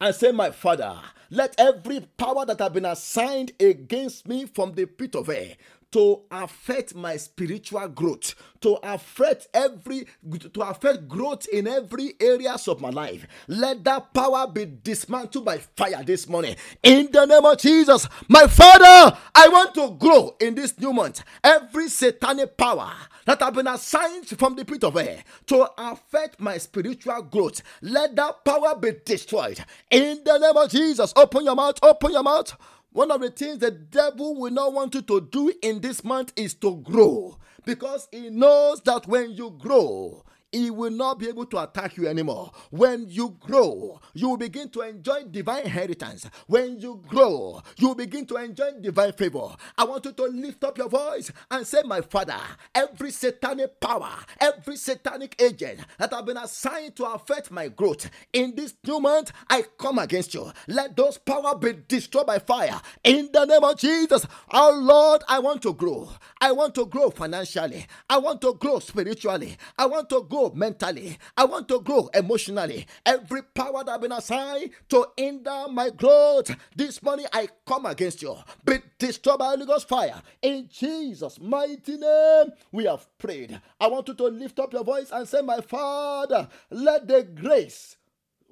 and 0.00 0.14
say, 0.14 0.30
My 0.30 0.50
Father, 0.50 1.00
let 1.30 1.54
every 1.58 2.00
power 2.18 2.44
that 2.44 2.60
have 2.60 2.74
been 2.74 2.84
assigned 2.84 3.52
against 3.58 4.28
me 4.28 4.44
from 4.46 4.74
the 4.74 4.84
pit 4.84 5.16
of 5.16 5.30
air 5.30 5.56
to 5.94 6.22
affect 6.32 6.92
my 6.96 7.16
spiritual 7.16 7.86
growth, 7.86 8.34
to 8.60 8.76
affect 8.82 9.46
every 9.54 10.04
to 10.52 10.62
affect 10.62 11.06
growth 11.06 11.46
in 11.52 11.68
every 11.68 12.14
areas 12.18 12.66
of 12.66 12.80
my 12.80 12.90
life. 12.90 13.24
Let 13.46 13.84
that 13.84 14.12
power 14.12 14.48
be 14.48 14.64
dismantled 14.64 15.44
by 15.44 15.58
fire 15.58 16.02
this 16.02 16.28
morning. 16.28 16.56
In 16.82 17.12
the 17.12 17.26
name 17.26 17.44
of 17.44 17.58
Jesus, 17.58 18.08
my 18.26 18.48
Father, 18.48 19.16
I 19.36 19.46
want 19.46 19.72
to 19.76 19.96
grow 19.96 20.34
in 20.40 20.56
this 20.56 20.76
new 20.80 20.92
month. 20.92 21.22
Every 21.44 21.88
satanic 21.88 22.56
power 22.56 22.90
that 23.26 23.40
have 23.40 23.54
been 23.54 23.68
assigned 23.68 24.26
from 24.26 24.56
the 24.56 24.64
pit 24.64 24.82
of 24.82 24.96
air 24.96 25.22
to 25.46 25.64
affect 25.78 26.40
my 26.40 26.58
spiritual 26.58 27.22
growth, 27.22 27.62
let 27.82 28.16
that 28.16 28.44
power 28.44 28.74
be 28.74 28.94
destroyed. 29.04 29.64
In 29.92 30.22
the 30.24 30.38
name 30.38 30.56
of 30.56 30.70
Jesus, 30.70 31.12
open 31.14 31.44
your 31.44 31.54
mouth, 31.54 31.78
open 31.84 32.10
your 32.10 32.24
mouth. 32.24 32.52
One 32.94 33.10
of 33.10 33.22
the 33.22 33.30
things 33.30 33.58
the 33.58 33.72
devil 33.72 34.36
will 34.36 34.52
not 34.52 34.72
want 34.72 34.94
you 34.94 35.02
to 35.02 35.20
do 35.20 35.52
in 35.62 35.80
this 35.80 36.04
month 36.04 36.32
is 36.36 36.54
to 36.54 36.76
grow. 36.76 37.36
Because 37.64 38.06
he 38.12 38.30
knows 38.30 38.82
that 38.82 39.08
when 39.08 39.32
you 39.32 39.50
grow, 39.58 40.22
he 40.54 40.70
will 40.70 40.90
not 40.90 41.18
be 41.18 41.28
able 41.28 41.46
to 41.46 41.62
attack 41.62 41.96
you 41.96 42.06
anymore. 42.06 42.52
When 42.70 43.06
you 43.08 43.36
grow, 43.40 44.00
you 44.14 44.28
will 44.28 44.36
begin 44.36 44.68
to 44.70 44.82
enjoy 44.82 45.24
divine 45.24 45.64
inheritance. 45.64 46.28
When 46.46 46.78
you 46.78 47.02
grow, 47.08 47.60
you 47.76 47.88
will 47.88 47.94
begin 47.96 48.24
to 48.26 48.36
enjoy 48.36 48.70
divine 48.80 49.12
favor. 49.14 49.48
I 49.76 49.84
want 49.84 50.04
you 50.04 50.12
to 50.12 50.22
lift 50.26 50.62
up 50.62 50.78
your 50.78 50.88
voice 50.88 51.32
and 51.50 51.66
say, 51.66 51.82
My 51.84 52.02
Father, 52.02 52.38
every 52.72 53.10
satanic 53.10 53.80
power, 53.80 54.10
every 54.40 54.76
satanic 54.76 55.34
agent 55.42 55.80
that 55.98 56.12
have 56.12 56.24
been 56.24 56.36
assigned 56.36 56.94
to 56.96 57.04
affect 57.06 57.50
my 57.50 57.66
growth 57.68 58.08
in 58.32 58.54
this 58.54 58.74
new 58.86 59.00
month, 59.00 59.32
I 59.50 59.64
come 59.76 59.98
against 59.98 60.34
you. 60.34 60.52
Let 60.68 60.96
those 60.96 61.18
power 61.18 61.56
be 61.56 61.72
destroyed 61.88 62.26
by 62.26 62.38
fire 62.38 62.80
in 63.02 63.28
the 63.32 63.44
name 63.44 63.64
of 63.64 63.76
Jesus. 63.76 64.24
Our 64.50 64.72
Lord, 64.72 65.22
I 65.28 65.40
want 65.40 65.62
to 65.62 65.74
grow. 65.74 66.10
I 66.40 66.52
want 66.52 66.76
to 66.76 66.86
grow 66.86 67.10
financially. 67.10 67.86
I 68.08 68.18
want 68.18 68.40
to 68.42 68.54
grow 68.54 68.78
spiritually. 68.78 69.56
I 69.76 69.86
want 69.86 70.08
to 70.10 70.22
grow 70.22 70.43
mentally. 70.52 71.18
I 71.36 71.44
want 71.44 71.68
to 71.68 71.80
grow 71.80 72.08
emotionally. 72.14 72.86
Every 73.04 73.42
power 73.42 73.84
that 73.84 73.92
has 73.92 74.00
been 74.00 74.12
assigned 74.12 74.70
to 74.90 75.06
hinder 75.16 75.66
my 75.70 75.90
growth, 75.90 76.54
this 76.76 77.02
morning 77.02 77.26
I 77.32 77.48
come 77.66 77.86
against 77.86 78.22
you. 78.22 78.36
Be 78.64 78.78
destroyed 78.98 79.38
by 79.38 79.46
Holy 79.50 79.66
Ghost 79.66 79.88
fire. 79.88 80.20
In 80.42 80.68
Jesus' 80.70 81.40
mighty 81.40 81.96
name, 81.96 82.52
we 82.72 82.84
have 82.84 83.06
prayed. 83.18 83.60
I 83.80 83.86
want 83.86 84.08
you 84.08 84.14
to 84.14 84.24
lift 84.24 84.58
up 84.58 84.72
your 84.72 84.84
voice 84.84 85.10
and 85.12 85.28
say, 85.28 85.40
My 85.42 85.60
Father, 85.60 86.48
let 86.70 87.06
the 87.08 87.22
grace 87.22 87.96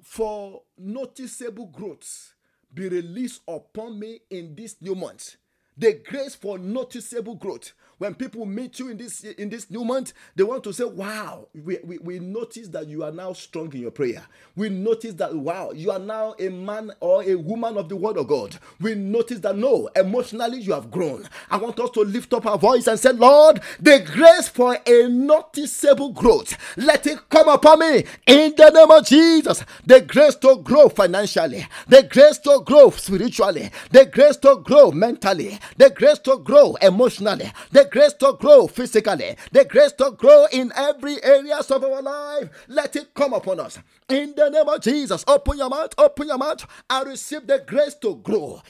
for 0.01 0.61
noticeable 0.77 1.67
growth 1.67 2.33
be 2.73 2.89
released 2.89 3.41
upon 3.47 3.99
me 3.99 4.19
in 4.29 4.55
this 4.55 4.75
new 4.81 4.95
month. 4.95 5.35
The 5.77 5.93
grace 6.07 6.35
for 6.35 6.57
noticeable 6.59 7.35
growth 7.35 7.73
when 7.97 8.15
people 8.15 8.45
meet 8.45 8.79
you 8.79 8.89
in 8.89 8.97
this 8.97 9.23
in 9.23 9.49
this 9.49 9.69
new 9.69 9.83
month, 9.83 10.13
they 10.35 10.43
want 10.43 10.63
to 10.65 10.73
say, 10.73 10.83
Wow, 10.85 11.47
we, 11.53 11.79
we, 11.83 11.97
we 11.99 12.19
notice 12.19 12.67
that 12.69 12.87
you 12.87 13.03
are 13.03 13.11
now 13.11 13.33
strong 13.33 13.73
in 13.73 13.81
your 13.81 13.91
prayer. 13.91 14.23
We 14.55 14.69
notice 14.69 15.13
that 15.15 15.33
wow, 15.35 15.71
you 15.73 15.89
are 15.91 15.99
now 15.99 16.35
a 16.39 16.49
man 16.49 16.91
or 16.99 17.23
a 17.23 17.35
woman 17.35 17.77
of 17.77 17.89
the 17.89 17.95
word 17.95 18.17
of 18.17 18.27
God. 18.27 18.57
We 18.79 18.93
notice 18.95 19.39
that 19.39 19.57
no, 19.57 19.89
emotionally 19.95 20.59
you 20.59 20.73
have 20.73 20.91
grown. 20.91 21.27
I 21.49 21.57
want 21.57 21.79
us 21.79 21.89
to 21.91 22.01
lift 22.01 22.33
up 22.33 22.45
our 22.45 22.57
voice 22.57 22.87
and 22.87 22.99
say, 22.99 23.11
Lord, 23.13 23.61
the 23.79 23.99
grace 23.99 24.47
for 24.47 24.77
a 24.85 25.07
noticeable 25.09 26.11
growth, 26.11 26.55
let 26.77 27.07
it 27.07 27.17
come 27.29 27.47
upon 27.49 27.79
me 27.79 28.05
in 28.27 28.53
the 28.55 28.69
name 28.69 28.91
of 28.91 29.05
Jesus. 29.05 29.63
The 29.85 30.01
grace 30.01 30.35
to 30.35 30.57
grow 30.57 30.89
financially, 30.89 31.65
the 31.87 32.03
grace 32.03 32.37
to 32.39 32.61
grow 32.65 32.91
spiritually, 32.91 33.71
the 33.91 34.05
grace 34.05 34.37
to 34.37 34.57
grow 34.63 34.91
mentally, 34.91 35.59
the 35.77 35.89
grace 35.89 36.19
to 36.19 36.37
grow 36.37 36.75
emotionally, 36.75 37.51
the 37.71 37.85
grace 37.93 38.13
to 38.13 38.35
grow 38.39 38.65
physically, 38.65 39.37
the 39.51 39.63
grace 39.65 39.91
to 39.91 40.09
grow 40.17 40.47
in 40.51 40.71
every 40.75 41.23
areas 41.23 41.69
of 41.69 41.83
our 41.83 42.01
life. 42.01 42.49
Let 42.67 42.95
it 42.95 43.13
come 43.13 43.33
upon 43.33 43.59
us. 43.59 43.77
In 44.09 44.33
the 44.35 44.49
name 44.49 44.67
of 44.67 44.81
Jesus, 44.81 45.23
open 45.27 45.59
your 45.59 45.69
mouth, 45.69 45.93
open 45.99 46.27
your 46.27 46.39
mouth. 46.39 46.65
I 46.89 47.03
receive 47.03 47.45
the 47.45 47.63
grace 47.67 47.93
to 48.01 48.15
grow. 48.15 48.63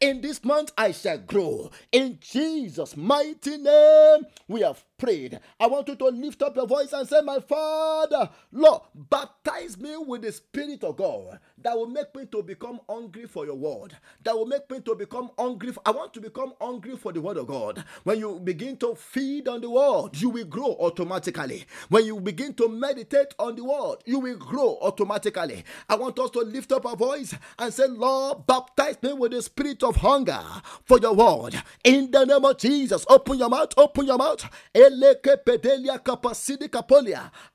In 0.00 0.20
this 0.22 0.44
month, 0.44 0.72
I 0.78 0.92
shall 0.92 1.18
grow. 1.18 1.70
In 1.92 2.18
Jesus' 2.20 2.96
mighty 2.96 3.58
name, 3.58 4.22
we 4.48 4.62
have 4.62 4.82
prayed. 5.04 5.38
I 5.60 5.66
want 5.66 5.88
you 5.88 5.96
to 5.96 6.06
lift 6.06 6.42
up 6.42 6.56
your 6.56 6.66
voice 6.66 6.92
and 6.92 7.06
say, 7.08 7.20
My 7.20 7.38
Father, 7.40 8.30
Lord, 8.52 8.82
baptize 8.94 9.78
me 9.78 9.96
with 9.98 10.22
the 10.22 10.32
Spirit 10.32 10.82
of 10.82 10.96
God 10.96 11.38
that 11.62 11.76
will 11.76 11.86
make 11.88 12.14
me 12.14 12.26
to 12.32 12.42
become 12.42 12.80
hungry 12.88 13.26
for 13.26 13.44
your 13.44 13.54
word, 13.54 13.96
that 14.22 14.34
will 14.34 14.46
make 14.46 14.70
me 14.70 14.80
to 14.80 14.94
become 14.94 15.30
hungry. 15.38 15.72
For, 15.72 15.82
I 15.84 15.90
want 15.90 16.14
to 16.14 16.20
become 16.20 16.54
hungry 16.60 16.96
for 16.96 17.12
the 17.12 17.20
word 17.20 17.36
of 17.36 17.46
God. 17.48 17.84
When 18.04 18.18
you 18.18 18.40
begin 18.40 18.76
to 18.78 18.94
feed 18.94 19.48
on 19.48 19.60
the 19.60 19.70
word, 19.70 20.16
you 20.16 20.30
will 20.30 20.44
grow 20.46 20.76
automatically. 20.80 21.66
When 21.90 22.06
you 22.06 22.20
begin 22.20 22.54
to 22.54 22.68
meditate 22.68 23.34
on 23.38 23.56
the 23.56 23.64
word, 23.64 23.98
you 24.06 24.20
will 24.20 24.36
grow 24.36 24.78
automatically. 24.80 25.64
I 25.88 25.96
want 25.96 26.18
us 26.18 26.30
to 26.30 26.40
lift 26.40 26.72
up 26.72 26.86
our 26.86 26.96
voice 26.96 27.34
and 27.58 27.72
say, 27.72 27.86
Lord, 27.86 28.46
baptize 28.46 28.96
me 29.02 29.12
with 29.12 29.32
the 29.32 29.42
spirit 29.42 29.82
of 29.82 29.96
hunger 29.96 30.42
for 30.84 30.98
your 30.98 31.14
word. 31.14 31.62
In 31.84 32.10
the 32.10 32.24
name 32.24 32.44
of 32.44 32.58
Jesus, 32.58 33.04
open 33.08 33.38
your 33.38 33.50
mouth, 33.50 33.74
open 33.76 34.06
your 34.06 34.18
mouth. 34.18 34.44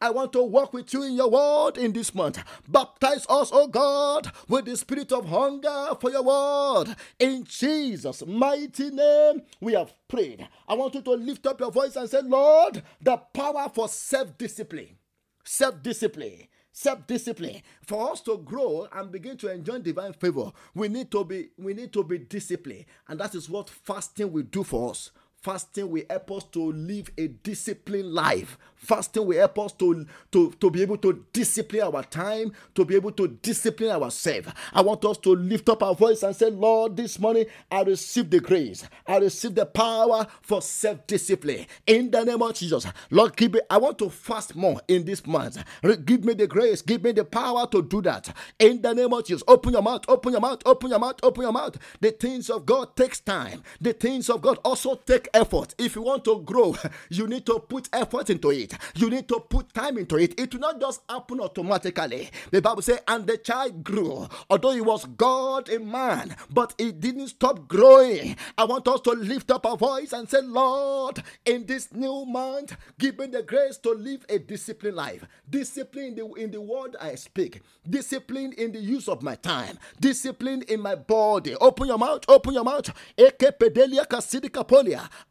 I 0.02 0.10
want 0.12 0.34
to 0.34 0.43
walk 0.43 0.73
with 0.73 0.93
you 0.93 1.04
in 1.04 1.13
your 1.13 1.30
word 1.30 1.78
in 1.78 1.93
this 1.93 2.13
month. 2.13 2.43
Baptize 2.67 3.25
us, 3.30 3.49
oh 3.54 3.67
God, 3.67 4.32
with 4.47 4.65
the 4.65 4.75
spirit 4.78 5.12
of 5.12 5.25
hunger 5.28 5.89
for 5.99 6.12
your 6.12 6.23
word. 6.23 6.95
In 7.19 7.43
Jesus' 7.43 8.25
mighty 8.25 8.89
name, 8.89 9.41
we 9.62 9.73
have 9.73 9.93
prayed. 10.08 10.47
I 10.67 10.73
want 10.75 10.95
you 10.95 11.02
to 11.02 11.12
lift 11.12 11.45
up 11.47 11.60
your 11.60 11.71
voice 11.71 11.95
and 11.95 12.10
say, 12.10 12.21
Lord, 12.21 12.84
the 13.02 13.17
power 13.17 13.69
for 13.73 13.88
self 13.88 14.38
discipline. 14.38 14.97
Self 15.43 15.82
discipline 15.82 16.47
self 16.71 17.06
discipline 17.08 17.62
for 17.82 18.12
us 18.12 18.21
to 18.21 18.38
grow 18.38 18.88
and 18.93 19.12
begin 19.12 19.36
to 19.36 19.52
enjoy 19.52 19.80
divine 19.80 20.13
favor 20.13 20.52
we 20.73 20.88
need 20.88 21.12
to 21.12 21.25
be 21.25 21.49
we 21.58 21.73
need 21.73 21.91
to 21.91 22.04
be 22.04 22.17
disciplined 22.17 22.86
and 23.10 23.19
that 23.19 23.36
is 23.36 23.49
what 23.49 23.69
fasting 23.69 24.32
will 24.32 24.43
do 24.43 24.63
for 24.63 24.91
us 24.91 25.12
Fasting 25.41 25.89
will 25.89 26.04
help 26.10 26.32
us 26.32 26.43
to 26.45 26.71
live 26.73 27.10
a 27.17 27.28
disciplined 27.28 28.12
life. 28.13 28.58
Fasting 28.75 29.25
will 29.25 29.38
help 29.38 29.60
us 29.60 29.71
to, 29.73 30.06
to, 30.32 30.52
to 30.52 30.69
be 30.69 30.82
able 30.82 30.97
to 30.97 31.25
discipline 31.32 31.82
our 31.82 32.04
time, 32.04 32.52
to 32.75 32.84
be 32.84 32.95
able 32.95 33.12
to 33.12 33.28
discipline 33.28 33.91
ourselves. 33.91 34.49
I 34.73 34.82
want 34.82 35.04
us 35.06 35.17
to 35.19 35.36
lift 35.36 35.69
up 35.69 35.84
our 35.84 35.95
voice 35.95 36.23
and 36.23 36.36
say, 36.36 36.49
Lord, 36.49 36.97
this 36.97 37.19
morning 37.19 37.45
I 37.71 37.84
receive 37.84 38.30
the 38.30 38.39
grace. 38.39 38.86
I 39.08 39.17
receive 39.17 39.56
the 39.56 39.65
power 39.65 40.28
for 40.41 40.62
self-discipline. 40.62 41.67
In 41.88 42.12
the 42.12 42.23
name 42.23 42.41
of 42.41 42.54
Jesus. 42.54 42.86
Lord, 43.10 43.36
give 43.38 43.54
me, 43.54 43.62
I 43.69 43.78
want 43.78 43.97
to 43.99 44.10
fast 44.10 44.56
more 44.56 44.82
in 44.88 45.06
this 45.06 45.25
month. 45.25 45.63
Give 46.06 46.23
me 46.25 46.34
the 46.34 46.47
grace, 46.47 46.82
give 46.82 47.04
me 47.04 47.13
the 47.13 47.25
power 47.25 47.65
to 47.67 47.82
do 47.82 48.02
that. 48.02 48.34
In 48.60 48.82
the 48.82 48.93
name 48.93 49.13
of 49.13 49.25
Jesus. 49.25 49.43
Open 49.47 49.71
your 49.73 49.82
mouth, 49.82 50.04
open 50.08 50.32
your 50.34 50.41
mouth, 50.41 50.62
open 50.65 50.89
your 50.89 50.99
mouth, 50.99 51.15
open 51.23 51.43
your 51.43 51.54
mouth. 51.54 51.78
The 52.02 52.12
things 52.12 52.49
of 52.49 52.65
God 52.65 52.95
takes 52.95 53.19
time. 53.19 53.63
The 53.80 53.93
things 53.93 54.30
of 54.30 54.41
God 54.41 54.60
also 54.63 54.95
take 54.95 55.28
effort. 55.33 55.75
If 55.77 55.95
you 55.95 56.01
want 56.01 56.25
to 56.25 56.41
grow, 56.41 56.75
you 57.09 57.27
need 57.27 57.45
to 57.47 57.59
put 57.59 57.89
effort 57.93 58.29
into 58.29 58.51
it. 58.51 58.73
You 58.95 59.09
need 59.09 59.27
to 59.29 59.39
put 59.39 59.73
time 59.73 59.97
into 59.97 60.17
it. 60.17 60.39
It 60.39 60.53
will 60.53 60.61
not 60.61 60.79
just 60.79 61.01
happen 61.09 61.39
automatically. 61.39 62.29
The 62.51 62.61
Bible 62.61 62.81
says, 62.81 62.99
and 63.07 63.25
the 63.27 63.37
child 63.37 63.83
grew. 63.83 64.27
Although 64.49 64.71
he 64.71 64.81
was 64.81 65.05
God, 65.05 65.69
a 65.69 65.79
man, 65.79 66.35
but 66.49 66.73
he 66.77 66.91
didn't 66.91 67.29
stop 67.29 67.67
growing. 67.67 68.35
I 68.57 68.65
want 68.65 68.87
us 68.87 69.01
to 69.01 69.11
lift 69.11 69.51
up 69.51 69.65
our 69.65 69.77
voice 69.77 70.13
and 70.13 70.29
say, 70.29 70.41
Lord, 70.41 71.21
in 71.45 71.65
this 71.65 71.93
new 71.93 72.25
month, 72.25 72.75
give 72.97 73.17
me 73.19 73.27
the 73.27 73.43
grace 73.43 73.77
to 73.79 73.91
live 73.91 74.25
a 74.29 74.39
disciplined 74.39 74.95
life. 74.97 75.25
Discipline 75.49 76.05
in 76.07 76.15
the, 76.15 76.25
in 76.33 76.51
the 76.51 76.61
word 76.61 76.95
I 76.99 77.15
speak. 77.15 77.61
Discipline 77.89 78.53
in 78.53 78.71
the 78.71 78.79
use 78.79 79.07
of 79.07 79.21
my 79.23 79.35
time. 79.35 79.77
Discipline 79.99 80.63
in 80.67 80.81
my 80.81 80.95
body. 80.95 81.55
Open 81.55 81.87
your 81.87 81.97
mouth, 81.97 82.23
open 82.27 82.53
your 82.53 82.63
mouth. 82.63 82.89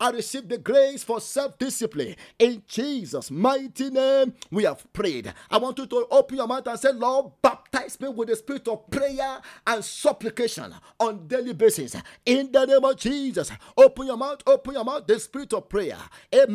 I 0.01 0.11
receive 0.11 0.49
the 0.49 0.59
grace 0.59 1.05
for 1.05 1.21
self 1.21 1.59
discipline. 1.59 2.17
In 2.39 2.63
Jesus' 2.67 3.31
mighty 3.31 3.91
name, 3.91 4.35
we 4.51 4.65
have 4.65 4.91
prayed. 4.93 5.33
I 5.51 5.59
want 5.59 5.79
you 5.79 5.87
to 5.87 6.07
open 6.11 6.37
your 6.37 6.47
mouth 6.47 6.67
and 6.67 6.79
say, 6.79 6.93
Lord, 6.93 7.33
baptize 7.43 7.99
me 8.01 8.09
with 8.09 8.29
the 8.29 8.37
spirit 8.37 8.69
of 8.69 8.89
prayer 8.91 9.41
and 9.67 9.85
supplication 9.85 10.75
on 10.99 11.27
daily 11.27 11.55
basis. 11.55 11.97
In 12.25 12.53
the 12.53 12.67
name 12.67 12.85
of 12.85 12.97
Jesus, 12.97 13.51
open 13.77 14.07
your 14.07 14.17
mouth, 14.17 14.43
open 14.47 14.75
your 14.75 14.85
mouth, 14.85 15.07
the 15.07 15.19
spirit 15.19 15.53
of 15.53 15.69
prayer. 15.69 15.99
If 16.33 16.49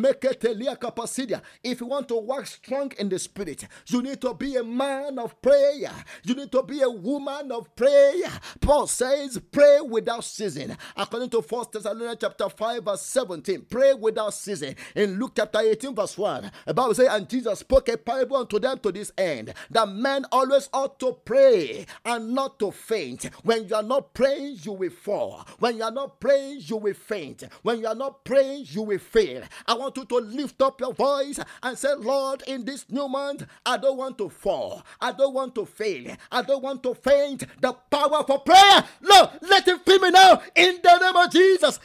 you 1.80 1.86
want 1.86 2.08
to 2.08 2.16
work 2.16 2.46
strong 2.46 2.92
in 2.98 3.08
the 3.08 3.18
spirit, 3.18 3.66
you 3.86 4.02
need 4.02 4.20
to 4.20 4.34
be 4.34 4.56
a 4.56 4.64
man 4.64 5.18
of 5.18 5.40
prayer. 5.40 5.92
You 6.24 6.34
need 6.34 6.52
to 6.52 6.62
be 6.62 6.82
a 6.82 6.90
woman 6.90 7.52
of 7.52 7.74
prayer. 7.76 8.28
Paul 8.60 8.86
says, 8.86 9.40
pray 9.50 9.80
without 9.80 10.24
ceasing. 10.24 10.76
According 10.96 11.30
to 11.30 11.40
1 11.40 11.66
Thessalonians 11.72 12.18
chapter 12.20 12.48
5, 12.48 12.84
verse 12.84 13.02
7 13.02 13.23
17. 13.24 13.66
Pray 13.70 13.94
without 13.94 14.34
ceasing. 14.34 14.76
In 14.94 15.18
Luke 15.18 15.32
chapter 15.34 15.60
18, 15.60 15.94
verse 15.94 16.18
1, 16.18 16.50
the 16.66 16.74
Bible 16.74 16.94
says, 16.94 17.08
And 17.10 17.28
Jesus 17.28 17.60
spoke 17.60 17.88
a 17.88 17.96
parable 17.96 18.36
unto 18.36 18.58
them 18.58 18.78
to 18.80 18.92
this 18.92 19.12
end, 19.16 19.54
that 19.70 19.88
men 19.88 20.26
always 20.30 20.68
ought 20.74 21.00
to 21.00 21.16
pray 21.24 21.86
and 22.04 22.34
not 22.34 22.58
to 22.58 22.70
faint. 22.70 23.24
When 23.42 23.66
you 23.66 23.74
are 23.76 23.82
not 23.82 24.12
praying, 24.12 24.58
you 24.62 24.72
will 24.72 24.90
fall. 24.90 25.46
When 25.58 25.78
you 25.78 25.84
are 25.84 25.90
not 25.90 26.20
praying, 26.20 26.60
you 26.64 26.76
will 26.76 26.92
faint. 26.94 27.44
When 27.62 27.80
you 27.80 27.86
are 27.86 27.94
not 27.94 28.24
praying, 28.24 28.66
you 28.68 28.82
will 28.82 28.98
fail. 28.98 29.42
I 29.66 29.74
want 29.74 29.96
you 29.96 30.04
to 30.04 30.16
lift 30.16 30.60
up 30.60 30.80
your 30.80 30.92
voice 30.92 31.40
and 31.62 31.78
say, 31.78 31.94
Lord, 31.94 32.42
in 32.46 32.66
this 32.66 32.84
new 32.90 33.08
month, 33.08 33.46
I 33.64 33.78
don't 33.78 33.96
want 33.96 34.18
to 34.18 34.28
fall. 34.28 34.82
I 35.00 35.12
don't 35.12 35.32
want 35.32 35.54
to 35.54 35.64
fail. 35.64 36.14
I 36.30 36.42
don't 36.42 36.62
want 36.62 36.82
to 36.82 36.94
faint. 36.94 37.44
The 37.62 37.72
power 37.72 38.22
for 38.26 38.40
prayer, 38.40 38.84
Lord, 39.00 39.30
let 39.42 39.66
it 39.66 39.80
fill 39.86 39.98
me 40.00 40.10
now 40.10 40.42
in 40.54 40.78
the 40.82 40.98
name 40.98 41.16
of 41.16 41.30
Jesus. 41.32 41.80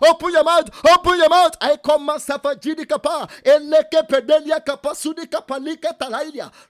Open 0.00 0.32
your 0.32 0.44
mouth, 0.44 0.70
open 0.88 1.18
your 1.18 1.28
mouth. 1.28 1.56
I 1.60 1.76
come 1.76 2.06
myself 2.06 2.44
a 2.44 2.54
jidikapa. 2.54 3.30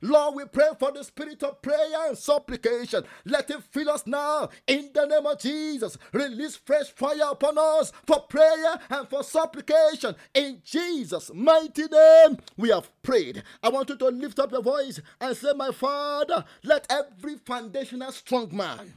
Lord, 0.00 0.34
we 0.34 0.44
pray 0.46 0.68
for 0.78 0.92
the 0.92 1.04
spirit 1.04 1.42
of 1.42 1.62
prayer 1.62 2.08
and 2.08 2.18
supplication. 2.18 3.04
Let 3.24 3.50
it 3.50 3.62
fill 3.70 3.90
us 3.90 4.06
now 4.06 4.48
in 4.66 4.90
the 4.92 5.06
name 5.06 5.26
of 5.26 5.38
Jesus. 5.38 5.96
Release 6.12 6.56
fresh 6.56 6.88
fire 6.90 7.30
upon 7.30 7.58
us 7.58 7.92
for 8.06 8.20
prayer 8.20 8.78
and 8.90 9.08
for 9.08 9.22
supplication. 9.22 10.14
In 10.34 10.60
Jesus' 10.64 11.30
mighty 11.34 11.84
name, 11.86 12.38
we 12.56 12.70
have 12.70 12.90
prayed. 13.02 13.42
I 13.62 13.68
want 13.68 13.88
you 13.90 13.96
to 13.96 14.08
lift 14.08 14.38
up 14.38 14.52
your 14.52 14.62
voice 14.62 15.00
and 15.20 15.36
say, 15.36 15.52
My 15.54 15.70
Father, 15.70 16.44
let 16.64 16.86
every 16.90 17.36
foundational 17.36 18.12
strong 18.12 18.54
man 18.54 18.94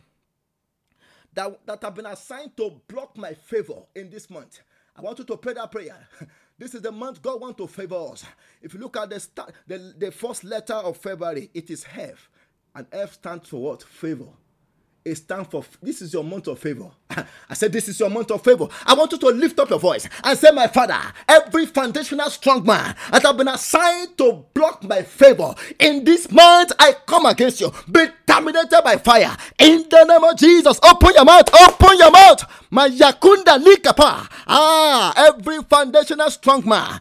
that, 1.36 1.66
that 1.66 1.84
have 1.84 1.96
been 1.96 2.06
assigned 2.08 2.56
to 2.58 2.82
block 2.88 3.18
my 3.18 3.34
favor 3.34 3.84
in 3.96 4.10
this 4.10 4.30
month. 4.30 4.60
I 4.96 5.02
want 5.02 5.20
you 5.20 5.26
to 5.26 5.38
pray 5.38 5.54
that 5.54 5.72
prayer. 5.72 6.08
This 6.58 6.74
is 6.74 6.82
the 6.82 6.92
month 6.92 7.22
God 7.22 7.42
wants 7.42 7.58
to 7.58 7.68
favor 7.68 7.96
us. 8.14 8.24
If 8.62 8.74
you 8.74 8.80
look 8.80 8.96
at 8.96 9.10
the 9.10 9.20
start, 9.20 9.52
the, 9.68 9.94
the 9.98 10.10
first 10.10 10.46
letter 10.46 10.76
of 10.76 10.96
February, 10.96 11.50
it 11.54 11.70
is 11.70 11.86
F. 11.94 12.30
And 12.74 12.88
F 12.94 13.14
stands 13.16 13.50
for 13.50 13.62
what? 13.62 13.84
Favor. 13.84 14.30
It 15.06 15.18
stands 15.18 15.48
for 15.50 15.64
this 15.84 16.02
is 16.02 16.12
your 16.14 16.24
month 16.24 16.48
of 16.48 16.58
favor. 16.58 16.90
I 17.50 17.54
said, 17.54 17.72
This 17.72 17.88
is 17.88 18.00
your 18.00 18.10
month 18.10 18.32
of 18.32 18.44
favor. 18.44 18.68
I 18.88 18.96
want 18.96 19.12
you 19.12 19.20
to 19.20 19.28
lift 19.28 19.60
up 19.60 19.70
your 19.70 19.78
voice 19.78 20.10
and 20.24 20.38
say, 20.38 20.50
My 20.52 20.66
father, 20.66 20.98
every 21.30 21.68
foundational 21.68 22.28
strong 22.32 22.66
man 22.66 22.96
that 23.12 23.22
have 23.22 23.38
been 23.38 23.48
assigned 23.48 24.18
to 24.18 24.44
block 24.56 24.84
my 24.84 25.04
favor 25.04 25.54
in 25.78 26.04
this 26.06 26.32
month, 26.32 26.72
I 26.80 26.94
come 27.06 27.28
against 27.28 27.62
you. 27.62 27.72
Be 27.92 28.08
terminated 28.26 28.82
by 28.84 28.96
fire 28.98 29.38
in 29.60 29.86
the 29.90 30.06
name 30.06 30.24
of 30.24 30.38
Jesus. 30.38 30.80
Open 30.84 31.12
your 31.14 31.26
mouth, 31.26 31.54
open 31.54 31.98
your 32.00 32.10
mouth. 32.12 32.44
My 32.72 32.90
yakunda 32.90 33.58
likapa. 33.64 34.28
Ah, 34.48 35.14
every 35.16 35.62
foundational 35.64 36.30
strong 36.32 36.68
man 36.68 37.00